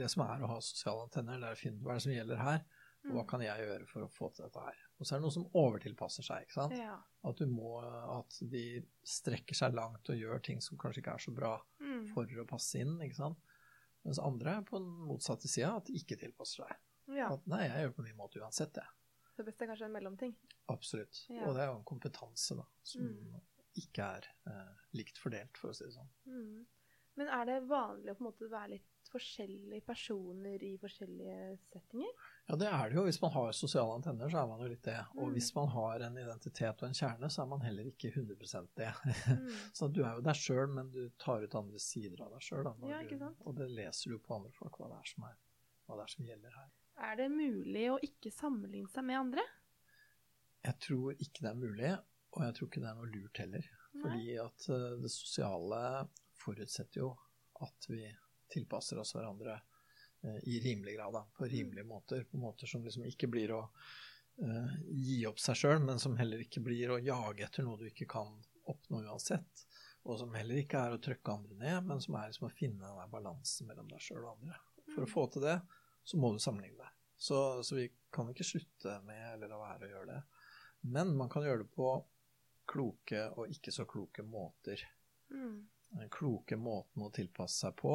det 0.00 0.08
som 0.12 0.24
er 0.24 0.42
å 0.44 0.48
ha 0.54 0.60
sosiale 0.64 1.04
antenner. 1.06 1.40
Det 1.40 1.48
er 1.50 1.56
å 1.56 1.60
finne 1.60 1.84
hva 1.84 1.92
er 1.92 2.00
det 2.00 2.04
som 2.06 2.14
gjelder 2.16 2.40
her, 2.40 2.64
og 3.04 3.12
hva 3.14 3.22
Mm. 3.24 3.28
kan 3.28 3.42
jeg 3.44 3.64
gjøre 3.64 3.86
for 3.88 4.04
å 4.04 4.10
få 4.12 4.28
til 4.36 4.44
dette 4.44 4.64
her. 4.64 4.80
Og 5.00 5.06
så 5.08 5.14
er 5.14 5.18
det 5.18 5.24
noe 5.24 5.32
som 5.32 5.46
overtilpasser 5.56 6.22
seg. 6.26 6.42
ikke 6.44 6.52
sant? 6.58 6.74
Ja. 6.76 6.98
At 7.24 7.36
du 7.40 7.46
må, 7.48 7.78
at 8.18 8.36
de 8.52 8.82
strekker 9.08 9.56
seg 9.56 9.72
langt 9.74 10.08
og 10.12 10.16
gjør 10.20 10.42
ting 10.44 10.60
som 10.60 10.76
kanskje 10.80 11.00
ikke 11.00 11.14
er 11.16 11.24
så 11.24 11.32
bra 11.34 11.54
Mm. 11.80 12.06
for 12.12 12.24
å 12.26 12.46
passe 12.46 12.74
inn. 12.80 12.98
ikke 13.00 13.16
sant? 13.16 13.38
Mens 14.04 14.18
andre 14.18 14.58
er 14.58 14.62
på 14.62 14.78
den 14.78 14.90
motsatte 15.08 15.48
sida, 15.48 15.76
at 15.76 15.84
de 15.86 15.92
ikke 15.98 16.18
tilpasser 16.20 16.64
seg. 16.66 16.76
ja. 17.16 17.32
At 17.32 17.46
nei, 17.46 17.62
jeg 17.66 17.86
gjør 17.88 17.94
på 17.96 18.02
min 18.04 18.16
måte 18.16 18.40
uansett, 18.40 18.74
jeg. 18.76 18.86
Det 19.36 19.44
beste 19.46 19.62
er 19.64 19.68
kanskje 19.72 19.84
en 19.88 19.92
mellomting. 19.92 20.34
Absolutt. 20.68 21.24
Ja. 21.30 21.46
Og 21.48 21.54
det 21.56 21.62
er 21.62 21.66
jo 21.72 21.78
en 21.78 21.84
kompetanse 21.84 22.56
da, 22.56 22.64
som 22.82 23.02
Mm. 23.02 23.40
ikke 23.76 23.98
er 24.18 24.26
eh, 24.46 24.74
likt 24.92 25.16
fordelt, 25.18 25.56
for 25.56 25.70
å 25.70 25.74
si 25.74 25.84
det 25.84 25.94
sånn. 25.94 26.08
Mm. 26.26 26.66
Men 27.16 27.28
er 27.28 27.44
det 27.46 27.62
vanlig 27.68 28.10
å 28.12 28.16
på 28.18 28.20
en 28.26 28.32
måte 28.32 28.50
være 28.50 28.68
litt 28.70 28.99
forskjellige 29.12 29.82
personer 29.86 30.62
i 30.66 30.70
forskjellige 30.80 31.36
settinger? 31.70 32.10
Ja, 32.48 32.56
det 32.60 32.68
er 32.70 32.90
det 32.90 32.96
jo. 32.98 33.04
Hvis 33.06 33.20
man 33.22 33.32
har 33.34 33.52
sosiale 33.56 33.94
antenner, 33.98 34.30
så 34.32 34.40
er 34.42 34.48
man 34.50 34.62
jo 34.64 34.68
litt 34.72 34.82
det. 34.86 34.96
Og 35.16 35.28
Mm. 35.28 35.34
hvis 35.36 35.50
man 35.54 35.68
har 35.74 36.00
en 36.06 36.16
identitet 36.18 36.82
og 36.82 36.88
en 36.88 36.94
kjerne, 36.98 37.30
så 37.30 37.42
er 37.42 37.46
man 37.52 37.60
heller 37.66 37.84
ikke 37.90 38.10
100% 38.14 38.68
det. 38.80 38.90
Mm. 39.04 39.48
Så 39.78 39.88
du 39.92 40.02
er 40.02 40.14
jo 40.18 40.24
deg 40.26 40.34
sjøl, 40.40 40.66
men 40.74 40.90
du 40.90 41.10
tar 41.18 41.42
ut 41.42 41.54
andre 41.54 41.78
sider 41.78 42.22
av 42.24 42.32
deg 42.34 42.40
sjøl. 42.48 42.66
Ja. 42.88 43.30
Og 43.46 43.54
det 43.58 43.70
leser 43.70 44.10
du 44.14 44.18
på 44.18 44.34
andre 44.38 44.50
folk, 44.56 44.78
hva 44.80 44.88
det 44.90 44.98
er 45.02 45.10
som, 45.14 45.24
er, 45.30 45.36
hva 45.86 45.96
det 46.00 46.06
er 46.08 46.14
som 46.16 46.24
gjelder 46.26 46.56
her. 46.58 46.70
Er 47.10 47.16
det 47.16 47.30
mulig 47.32 47.86
å 47.92 47.98
ikke 48.04 48.30
sammenligne 48.34 48.90
seg 48.92 49.04
med 49.08 49.16
andre? 49.20 49.44
Jeg 50.64 50.76
tror 50.84 51.12
ikke 51.16 51.40
det 51.46 51.50
er 51.50 51.60
mulig, 51.60 51.92
og 52.36 52.42
jeg 52.44 52.54
tror 52.58 52.68
ikke 52.68 52.82
det 52.82 52.90
er 52.90 52.98
noe 52.98 53.10
lurt 53.14 53.38
heller. 53.40 53.68
Nei. 53.94 54.02
Fordi 54.02 54.34
at 54.42 54.66
eh, 54.74 54.96
det 55.02 55.10
sosiale 55.10 55.78
forutsetter 56.40 57.00
jo 57.00 57.08
at 57.64 57.86
vi 57.88 58.04
tilpasser 58.50 59.00
oss 59.00 59.14
hverandre 59.16 59.56
eh, 59.56 60.38
i 60.50 60.60
rimelig 60.64 60.96
grad, 60.98 61.14
da, 61.16 61.24
på 61.36 61.48
rimelige 61.50 61.86
måter. 61.88 62.24
På 62.30 62.40
måter 62.42 62.70
som 62.70 62.84
liksom 62.84 63.06
ikke 63.08 63.30
blir 63.32 63.54
å 63.56 63.60
eh, 64.42 64.76
gi 64.90 65.20
opp 65.30 65.40
seg 65.42 65.58
sjøl, 65.62 65.82
men 65.84 66.02
som 66.02 66.16
heller 66.20 66.42
ikke 66.44 66.62
blir 66.64 66.94
å 66.94 67.00
jage 67.02 67.46
etter 67.46 67.66
noe 67.66 67.80
du 67.80 67.88
ikke 67.90 68.08
kan 68.10 68.32
oppnå 68.70 69.02
uansett. 69.06 69.66
Og 70.08 70.18
som 70.20 70.32
heller 70.34 70.62
ikke 70.62 70.80
er 70.80 70.96
å 70.96 71.02
trykke 71.02 71.34
andre 71.34 71.56
ned, 71.60 71.88
men 71.88 72.00
som 72.00 72.16
er 72.16 72.30
liksom 72.30 72.48
å 72.48 72.54
finne 72.54 72.80
den 72.86 73.00
der 73.02 73.12
balansen 73.12 73.68
mellom 73.68 73.90
deg 73.90 74.02
sjøl 74.02 74.22
og 74.24 74.36
andre. 74.38 74.56
For 74.94 75.04
å 75.04 75.10
få 75.10 75.26
til 75.34 75.44
det, 75.44 75.58
så 76.04 76.18
må 76.18 76.32
du 76.32 76.40
sammenligne 76.42 76.80
deg. 76.80 76.94
Så, 77.20 77.60
så 77.62 77.76
vi 77.76 77.90
kan 78.12 78.30
ikke 78.32 78.46
slutte 78.48 78.96
med 79.04 79.34
eller 79.34 79.50
la 79.52 79.58
være 79.60 79.86
å 79.86 79.90
gjøre 79.90 80.14
det. 80.14 80.22
Men 80.88 81.12
man 81.16 81.28
kan 81.28 81.44
gjøre 81.44 81.66
det 81.66 81.72
på 81.74 81.90
kloke 82.70 83.26
og 83.36 83.52
ikke 83.52 83.74
så 83.74 83.84
kloke 83.88 84.24
måter. 84.24 84.80
Mm. 85.34 85.68
Den 86.00 86.12
kloke 86.12 86.56
måten 86.56 87.04
å 87.04 87.12
tilpasse 87.12 87.66
seg 87.66 87.76
på 87.76 87.92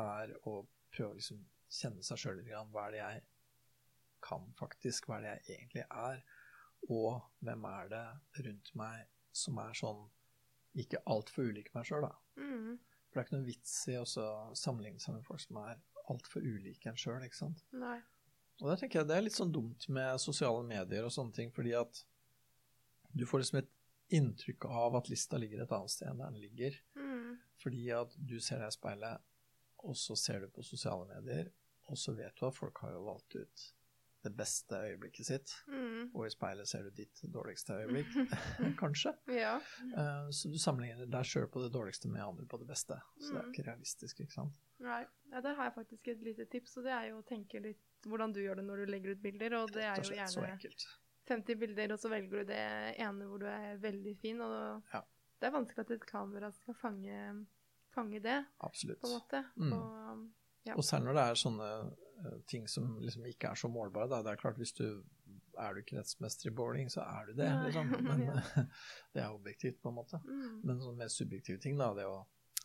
er 0.00 0.34
å 0.48 0.60
prøve 0.94 1.12
å 1.12 1.18
liksom 1.18 1.42
kjenne 1.74 2.04
seg 2.06 2.20
sjøl 2.20 2.38
litt. 2.38 2.48
grann. 2.50 2.70
Hva 2.74 2.86
er 2.88 2.94
det 2.94 3.02
jeg 3.02 3.22
kan 4.24 4.46
faktisk? 4.58 5.08
Hva 5.08 5.18
er 5.18 5.24
det 5.24 5.34
jeg 5.34 5.58
egentlig 5.58 5.86
er? 5.90 6.22
Og 6.92 7.22
hvem 7.44 7.66
er 7.70 7.90
det 7.92 8.04
rundt 8.46 8.72
meg 8.78 9.06
som 9.34 9.58
er 9.62 9.76
sånn 9.78 10.04
ikke 10.78 11.02
altfor 11.10 11.50
ulik 11.50 11.70
meg 11.74 11.86
sjøl, 11.88 12.06
da? 12.08 12.14
Mm. 12.40 12.78
For 13.08 13.16
det 13.16 13.22
er 13.22 13.28
ikke 13.28 13.36
noe 13.38 13.46
vits 13.46 13.74
i 13.92 13.98
å 14.00 14.06
sammenligne 14.58 15.02
seg 15.02 15.16
med 15.16 15.26
folk 15.26 15.42
som 15.42 15.60
er 15.62 15.78
altfor 16.10 16.44
ulike 16.44 16.90
en 16.90 16.98
sjøl, 16.98 17.22
ikke 17.24 17.38
sant? 17.38 17.62
Nei. 17.78 18.00
Og 18.62 18.68
der 18.70 18.80
tenker 18.80 19.00
jeg 19.00 19.10
det 19.10 19.16
er 19.16 19.24
litt 19.24 19.38
sånn 19.38 19.54
dumt 19.54 19.86
med 19.92 20.20
sosiale 20.22 20.62
medier 20.66 21.06
og 21.06 21.14
sånne 21.14 21.34
ting, 21.34 21.52
fordi 21.54 21.74
at 21.78 22.02
du 23.14 23.24
får 23.26 23.42
liksom 23.42 23.60
et 23.62 23.70
inntrykk 24.14 24.66
av 24.68 24.98
at 24.98 25.08
lista 25.10 25.38
ligger 25.40 25.62
et 25.64 25.72
annet 25.74 25.94
sted 25.94 26.10
enn 26.10 26.20
der 26.20 26.34
den 26.34 26.42
ligger. 26.42 26.76
Mm. 26.98 27.38
Fordi 27.62 27.84
at 27.96 28.18
du 28.18 28.36
ser 28.42 28.60
deg 28.60 28.70
i 28.70 28.76
speilet, 28.76 29.22
og 29.84 29.96
så 30.00 30.16
ser 30.16 30.40
du 30.40 30.48
på 30.48 30.64
sosiale 30.64 31.06
medier, 31.08 31.50
og 31.88 31.96
så 32.00 32.14
vet 32.16 32.34
du 32.40 32.46
at 32.48 32.54
folk 32.56 32.78
har 32.84 32.92
jo 32.96 33.02
valgt 33.04 33.36
ut 33.36 33.64
det 34.24 34.30
beste 34.38 34.72
øyeblikket 34.80 35.26
sitt, 35.28 35.50
Mm. 35.68 36.10
og 36.14 36.24
i 36.26 36.30
speilet 36.32 36.66
ser 36.68 36.82
du 36.86 36.90
ditt 36.96 37.20
dårligste 37.32 37.74
øyeblikk, 37.82 38.06
kanskje. 38.82 39.12
Ja. 39.28 39.58
Uh, 39.92 40.30
Så 40.32 40.48
du 40.48 40.56
sammenligner 40.58 41.04
deg 41.12 41.24
sjøl 41.28 41.46
på 41.52 41.60
det 41.60 41.72
dårligste 41.74 42.08
med 42.08 42.22
andre 42.24 42.46
på 42.48 42.56
det 42.62 42.66
beste. 42.70 42.96
Så 43.20 43.34
det 43.34 43.40
er 43.40 43.44
Mm. 43.44 43.52
ikke 43.52 43.66
realistisk, 43.68 44.20
ikke 44.24 44.32
sant. 44.32 44.54
Nei. 44.80 45.04
Ja, 45.30 45.40
der 45.40 45.54
har 45.54 45.64
jeg 45.68 45.74
faktisk 45.74 46.08
et 46.08 46.22
lite 46.24 46.46
tips, 46.50 46.76
og 46.78 46.84
det 46.84 46.92
er 46.92 47.08
jo 47.10 47.18
å 47.20 47.26
tenke 47.28 47.60
litt 47.62 47.80
hvordan 48.06 48.32
du 48.32 48.40
gjør 48.40 48.56
det 48.56 48.64
når 48.64 48.76
du 48.76 48.92
legger 48.92 49.12
ut 49.12 49.22
bilder. 49.22 49.54
Og 49.62 49.70
det 49.72 49.82
er 49.84 49.96
jo 50.02 50.14
gjerne 50.16 50.58
50 51.28 51.56
bilder, 51.60 51.92
og 51.92 51.98
så 52.00 52.08
velger 52.12 52.30
du 52.44 52.44
det 52.52 52.96
ene 53.00 53.24
hvor 53.28 53.38
du 53.40 53.46
er 53.46 53.76
veldig 53.80 54.16
fin. 54.20 54.40
Og 54.40 54.82
Ja. 54.92 55.00
det 55.40 55.46
er 55.46 55.54
vanskelig 55.58 55.78
at 55.84 55.90
et 55.90 56.06
kamera 56.06 56.50
skal 56.52 56.74
fange, 56.74 57.46
fange 57.94 58.20
det, 58.24 58.38
Absolutt. 58.66 59.00
på 59.00 59.08
en 59.08 59.14
måte. 59.18 59.44
Mm. 59.56 59.72
Og, 59.72 60.24
ja. 60.68 60.74
Og 60.78 60.84
særlig 60.84 61.06
når 61.10 61.18
det 61.20 61.24
er 61.30 61.40
sånne 61.40 61.68
eh, 62.24 62.38
ting 62.50 62.68
som 62.70 62.96
liksom 63.00 63.26
ikke 63.30 63.50
er 63.52 63.60
så 63.60 63.68
målbare. 63.72 64.08
Da. 64.12 64.22
Det 64.26 64.32
er 64.34 64.40
klart, 64.42 64.58
hvis 64.60 64.72
du 64.76 64.86
er 65.58 65.74
du 65.76 65.82
kretsmester 65.86 66.50
i 66.50 66.54
bowling, 66.54 66.88
så 66.90 67.04
er 67.06 67.26
du 67.28 67.32
det, 67.38 67.50
liksom. 67.66 67.90
Men 68.08 68.22
Ja. 68.26 68.38
det 69.14 69.22
er 69.22 69.30
objektivt, 69.34 69.80
på 69.82 69.88
en 69.92 69.98
måte. 70.00 70.18
mm. 70.24 70.60
Men 70.64 70.80
sånne 70.82 70.98
mer 71.04 71.12
subjektive 71.12 71.60
ting, 71.62 71.78
da, 71.78 71.92
det 71.94 72.06
å 72.10 72.24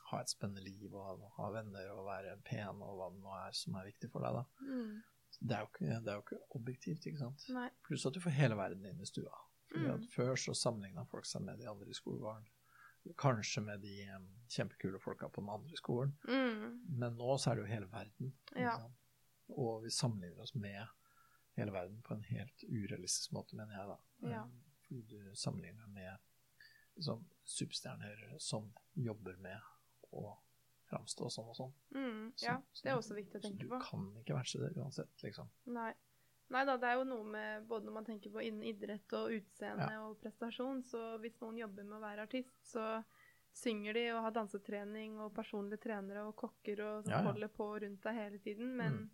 ha 0.09 0.21
et 0.24 0.31
spennende 0.31 0.63
liv 0.65 0.93
og 0.97 1.21
ha 1.36 1.49
venner 1.54 1.91
og 1.93 2.08
være 2.08 2.32
pen 2.47 2.80
og 2.82 2.95
hva 2.97 3.12
det 3.13 3.19
nå 3.21 3.34
er 3.45 3.51
som 3.54 3.75
er 3.77 3.86
viktig 3.91 4.10
for 4.10 4.25
deg, 4.25 4.39
da. 4.39 4.45
Mm. 4.65 4.95
Det 5.39 5.56
er 5.56 5.67
ikke, 5.67 5.99
det 6.01 6.10
er 6.10 6.15
jo 6.17 6.23
ikke 6.23 6.39
objektivt, 6.58 7.06
ikke 7.06 7.19
sant. 7.21 7.43
Nei. 7.54 7.67
Pluss 7.86 8.08
at 8.10 8.15
du 8.15 8.19
får 8.23 8.34
hele 8.39 8.58
verden 8.58 8.88
inn 8.89 9.04
i 9.04 9.06
stua. 9.06 9.38
Fordi 9.69 9.86
Mm. 9.86 9.91
at 9.99 10.08
Før 10.15 10.32
så 10.41 10.56
sammenligna 10.58 11.04
folk 11.06 11.25
seg 11.30 11.43
med 11.45 11.60
de 11.62 11.67
andre 11.69 11.86
i 11.86 11.93
skolegården. 11.93 12.47
Kanskje 13.17 13.62
med 13.65 13.82
de 13.82 13.93
kjempekule 14.50 15.00
folka 15.00 15.30
på 15.30 15.41
den 15.41 15.50
andre 15.50 15.76
skolen. 15.78 16.13
Mm. 16.28 16.80
Men 17.00 17.15
nå 17.17 17.38
så 17.39 17.52
er 17.52 17.56
det 17.56 17.65
jo 17.67 17.74
hele 17.74 17.89
verden. 17.91 18.34
Ja. 18.56 18.76
Og 19.50 19.84
vi 19.84 19.89
sammenligner 19.89 20.41
oss 20.43 20.56
med 20.56 20.88
hele 21.58 21.72
verden 21.74 22.02
på 22.06 22.13
en 22.13 22.24
helt 22.24 22.63
urealistisk 22.69 23.32
måte, 23.36 23.56
mener 23.56 23.74
jeg, 23.76 23.88
da. 23.88 23.98
Ja. 24.30 24.43
Fordi 24.86 25.02
du 25.10 25.36
sammenligner 25.36 25.88
med 25.88 26.17
liksom, 26.95 27.26
superstjerner 27.45 28.36
som 28.39 28.72
jobber 28.93 29.38
med 29.38 29.60
å 30.12 30.38
framstå 30.89 31.30
sånn 31.30 31.50
og 31.52 31.56
sånn. 31.58 31.74
Mm. 31.95 32.34
Ja, 32.41 32.62
så- 32.74 32.84
det 32.84 32.91
er 32.91 32.98
også 32.98 33.15
viktig 33.15 33.36
å 33.39 33.41
tenke 33.41 33.67
på. 33.67 33.80
så 33.80 33.80
du 33.80 33.86
kan 33.89 34.06
ikke 34.24 34.34
verse 34.38 34.58
det 34.60 34.72
uansett, 34.78 35.24
liksom. 35.24 35.50
Nei. 35.65 35.93
Nei 36.49 36.63
da, 36.65 36.77
det 36.81 36.88
er 36.89 36.95
jo 36.97 37.03
noe 37.05 37.23
med 37.29 37.67
både 37.69 37.85
når 37.85 37.93
man 37.99 38.05
tenker 38.07 38.31
på 38.33 38.41
innen 38.41 38.63
idrett 38.65 39.13
og 39.13 39.29
utseende 39.35 39.89
og 40.01 40.15
prestasjon, 40.23 40.79
så 40.89 41.17
hvis 41.21 41.35
noen 41.43 41.59
jobber 41.62 41.85
med 41.85 41.99
å 41.99 42.01
være 42.01 42.23
artist, 42.25 42.55
så 42.71 43.03
synger 43.53 43.93
de 43.93 44.03
og 44.15 44.23
har 44.23 44.33
dansetrening 44.33 45.19
og 45.21 45.33
personlige 45.35 45.83
trenere 45.85 46.23
og 46.25 46.35
kokker 46.41 46.81
og 46.85 47.03
som 47.05 47.12
Ja, 47.13 47.19
ja. 47.21 47.27
holder 47.31 47.47
på 47.53 47.67
rundt 47.83 48.01
deg 48.03 48.15
hele 48.17 48.39
tiden, 48.39 48.75
men, 48.77 48.93
Mm. 48.93 49.09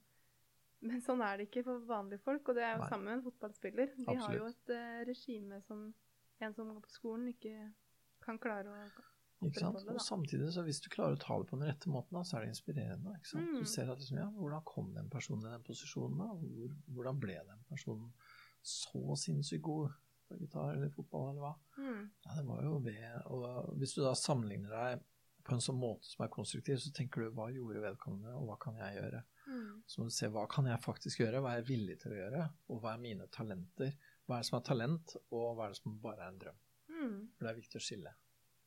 men 0.91 1.01
sånn 1.01 1.21
er 1.23 1.37
det 1.37 1.49
ikke 1.49 1.63
for 1.67 1.79
vanlige 1.79 2.23
folk, 2.23 2.47
og 2.49 2.55
det 2.55 2.63
er 2.63 2.75
jo 2.77 2.81
Nei. 2.83 2.89
samme 2.89 3.03
med 3.09 3.13
en 3.17 3.23
fotballspiller. 3.31 3.91
De 3.97 4.15
har 4.15 4.35
jo 4.35 4.45
et 4.45 4.69
uh, 4.69 5.03
regime 5.07 5.61
som 5.67 5.93
en 6.39 6.53
som 6.53 6.71
går 6.73 6.81
på 6.87 6.91
skolen 6.91 7.27
ikke 7.33 7.73
kan 8.21 8.39
klare 8.39 8.67
å 8.71 8.91
Ikke 9.49 9.61
sant? 9.61 9.81
Og 9.91 10.01
samtidig, 10.01 10.47
så 10.53 10.63
hvis 10.65 10.81
du 10.83 10.89
klarer 10.93 11.17
å 11.17 11.21
ta 11.21 11.37
det 11.39 11.49
på 11.49 11.59
den 11.59 11.69
rette 11.69 11.91
måten, 11.91 12.17
da, 12.17 12.23
så 12.27 12.37
er 12.37 12.45
det 12.45 12.53
inspirerende. 12.53 13.13
Ikke 13.19 13.31
sant? 13.31 13.51
Mm. 13.51 13.59
Du 13.61 13.69
ser 13.69 13.91
at 13.91 14.01
liksom, 14.01 14.19
ja, 14.21 14.29
hvordan 14.37 14.65
kom 14.67 14.89
den 14.95 15.11
personen 15.13 15.45
i 15.47 15.53
den 15.53 15.65
posisjonen? 15.67 16.21
da? 16.21 16.31
Hvor, 16.41 16.73
hvordan 16.97 17.21
ble 17.21 17.37
den 17.51 17.65
personen 17.69 18.09
så 18.65 19.19
sinnssykt 19.21 19.65
god 19.65 19.93
på 20.25 20.39
gitar 20.41 20.73
eller 20.73 20.89
fotball 20.93 21.27
eller 21.31 21.43
hva? 21.43 21.51
mm. 21.77 22.05
Ja, 22.25 22.37
det 22.39 22.45
var 22.47 22.63
jo 22.65 22.79
ved 22.81 23.27
og 23.29 23.75
Hvis 23.77 23.93
du 23.93 24.01
da 24.01 24.15
sammenligner 24.17 24.73
deg 24.73 25.03
på 25.45 25.53
en 25.53 25.61
sånn 25.61 25.77
måte 25.77 26.09
som 26.09 26.25
er 26.25 26.33
konstruktiv, 26.33 26.79
så 26.81 26.89
tenker 26.95 27.21
du 27.21 27.35
hva 27.37 27.51
gjorde 27.53 27.83
vedkommende, 27.83 28.33
og 28.33 28.47
hva 28.49 28.57
kan 28.61 28.79
jeg 28.81 28.97
gjøre? 28.97 29.21
Mm. 29.45 29.83
Så 29.85 30.01
må 30.01 30.07
du 30.09 30.15
se 30.15 30.29
hva 30.33 30.47
kan 30.49 30.65
jeg 30.71 30.81
faktisk 30.81 31.21
gjøre, 31.21 31.41
hva 31.43 31.53
er 31.53 31.61
jeg 31.61 31.69
villig 31.69 31.99
til 32.01 32.15
å 32.15 32.17
gjøre, 32.17 32.47
og 32.73 32.81
hva 32.81 32.95
er 32.95 33.03
mine 33.03 33.27
talenter? 33.33 33.93
Hva 34.25 34.39
er 34.39 34.41
det 34.41 34.49
som 34.49 34.57
er 34.57 34.65
talent, 34.65 35.17
og 35.29 35.51
hva 35.53 35.67
er 35.67 35.75
det 35.75 35.79
som 35.83 35.99
bare 36.01 36.25
er 36.25 36.33
en 36.33 36.39
drøm? 36.41 36.61
Mm. 36.95 37.19
For 37.35 37.45
det 37.45 37.51
er 37.51 37.59
viktig 37.59 37.77
å 37.77 37.85
skille. 37.85 38.15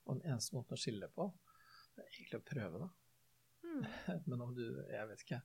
Og 0.08 0.18
den 0.18 0.32
eneste 0.32 0.56
måten 0.56 0.76
å 0.76 0.80
skille 0.80 1.08
på, 1.12 1.28
det 1.94 2.04
er 2.04 2.10
egentlig 2.14 2.40
å 2.40 2.46
prøve, 2.48 2.82
da. 2.84 2.90
Mm. 3.68 3.86
Men 4.30 4.44
om 4.46 4.52
du 4.56 4.64
Jeg 4.64 5.08
vet 5.10 5.24
ikke. 5.24 5.40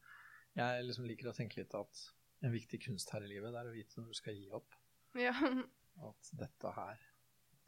Jeg 0.54 0.86
liksom 0.86 1.08
liker 1.10 1.32
å 1.32 1.36
tenke 1.36 1.60
litt 1.60 1.74
at 1.76 2.04
en 2.44 2.54
viktig 2.54 2.80
kunst 2.86 3.10
her 3.16 3.24
i 3.26 3.32
livet, 3.32 3.54
det 3.54 3.62
er 3.62 3.72
å 3.72 3.74
vite 3.74 4.00
når 4.00 4.12
du 4.12 4.20
skal 4.20 4.38
gi 4.38 4.50
opp. 4.54 4.76
Ja. 5.18 5.34
At 6.10 6.34
dette 6.38 6.74
her, 6.76 7.02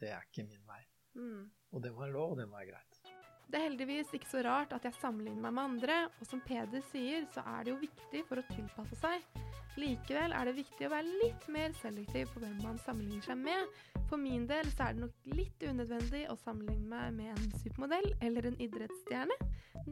det 0.01 0.11
er 0.11 0.27
ikke 0.27 0.45
min 0.47 0.63
vei. 0.67 0.81
Mm. 1.15 1.45
Og 1.71 1.83
det 1.83 1.93
må 1.93 2.03
være 2.03 2.15
lov, 2.15 2.33
og 2.33 2.41
det 2.41 2.47
må 2.49 2.59
være 2.59 2.73
greit. 2.73 3.01
Det 3.45 3.59
er 3.59 3.67
heldigvis 3.67 4.13
ikke 4.17 4.29
så 4.29 4.41
rart 4.45 4.73
at 4.73 4.87
jeg 4.87 4.97
sammenligner 4.97 5.43
meg 5.45 5.53
med 5.53 5.63
andre, 5.69 5.97
og 6.17 6.27
som 6.27 6.41
Peder 6.45 6.81
sier, 6.89 7.27
så 7.33 7.45
er 7.55 7.65
det 7.65 7.75
jo 7.75 7.81
viktig 7.83 8.23
for 8.29 8.41
å 8.41 8.47
tilpasse 8.49 8.97
seg. 8.99 9.44
Likevel 9.75 10.31
er 10.31 10.47
det 10.47 10.55
viktig 10.55 10.85
å 10.87 10.91
være 10.93 11.15
litt 11.19 11.45
mer 11.51 11.73
selektiv 11.81 12.29
på 12.31 12.39
hvem 12.39 12.55
man 12.63 12.77
sammenligner 12.85 13.25
seg 13.27 13.39
med. 13.41 13.73
For 14.07 14.21
min 14.21 14.45
del 14.47 14.69
så 14.71 14.85
er 14.85 14.95
det 14.95 15.03
nok 15.03 15.27
litt 15.35 15.65
unødvendig 15.67 16.21
å 16.31 16.37
sammenligne 16.39 16.87
meg 16.87 17.17
med 17.17 17.33
en 17.33 17.49
supermodell 17.59 18.07
eller 18.23 18.47
en 18.47 18.55
idrettsstjerne. 18.63 19.35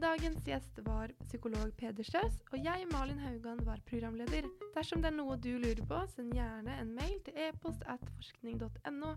Dagens 0.00 0.46
gjest 0.48 0.80
var 0.86 1.12
psykolog 1.26 1.74
Peder 1.76 2.06
Sjøs, 2.08 2.38
og 2.50 2.64
jeg, 2.64 2.88
Malin 2.90 3.20
Haugan, 3.22 3.60
var 3.66 3.82
programleder. 3.90 4.48
Dersom 4.74 5.04
det 5.04 5.12
er 5.12 5.18
noe 5.18 5.36
du 5.36 5.52
lurer 5.52 5.84
på, 5.86 6.00
send 6.14 6.32
gjerne 6.34 6.78
en 6.80 6.94
mail 6.96 7.20
til 7.26 7.36
e-post 7.46 7.84
at 7.86 8.02
forskning.no. 8.16 9.12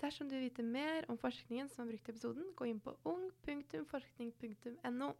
Dersom 0.00 0.30
du 0.30 0.38
vil 0.38 0.48
vite 0.48 0.64
mer 0.64 1.04
om 1.12 1.20
forskningen 1.20 1.68
som 1.68 1.84
er 1.84 1.92
brukt 1.92 2.08
i 2.08 2.16
episoden, 2.16 2.48
gå 2.56 2.70
inn 2.70 2.80
på 2.80 2.96
ung.forskning.no. 3.04 5.12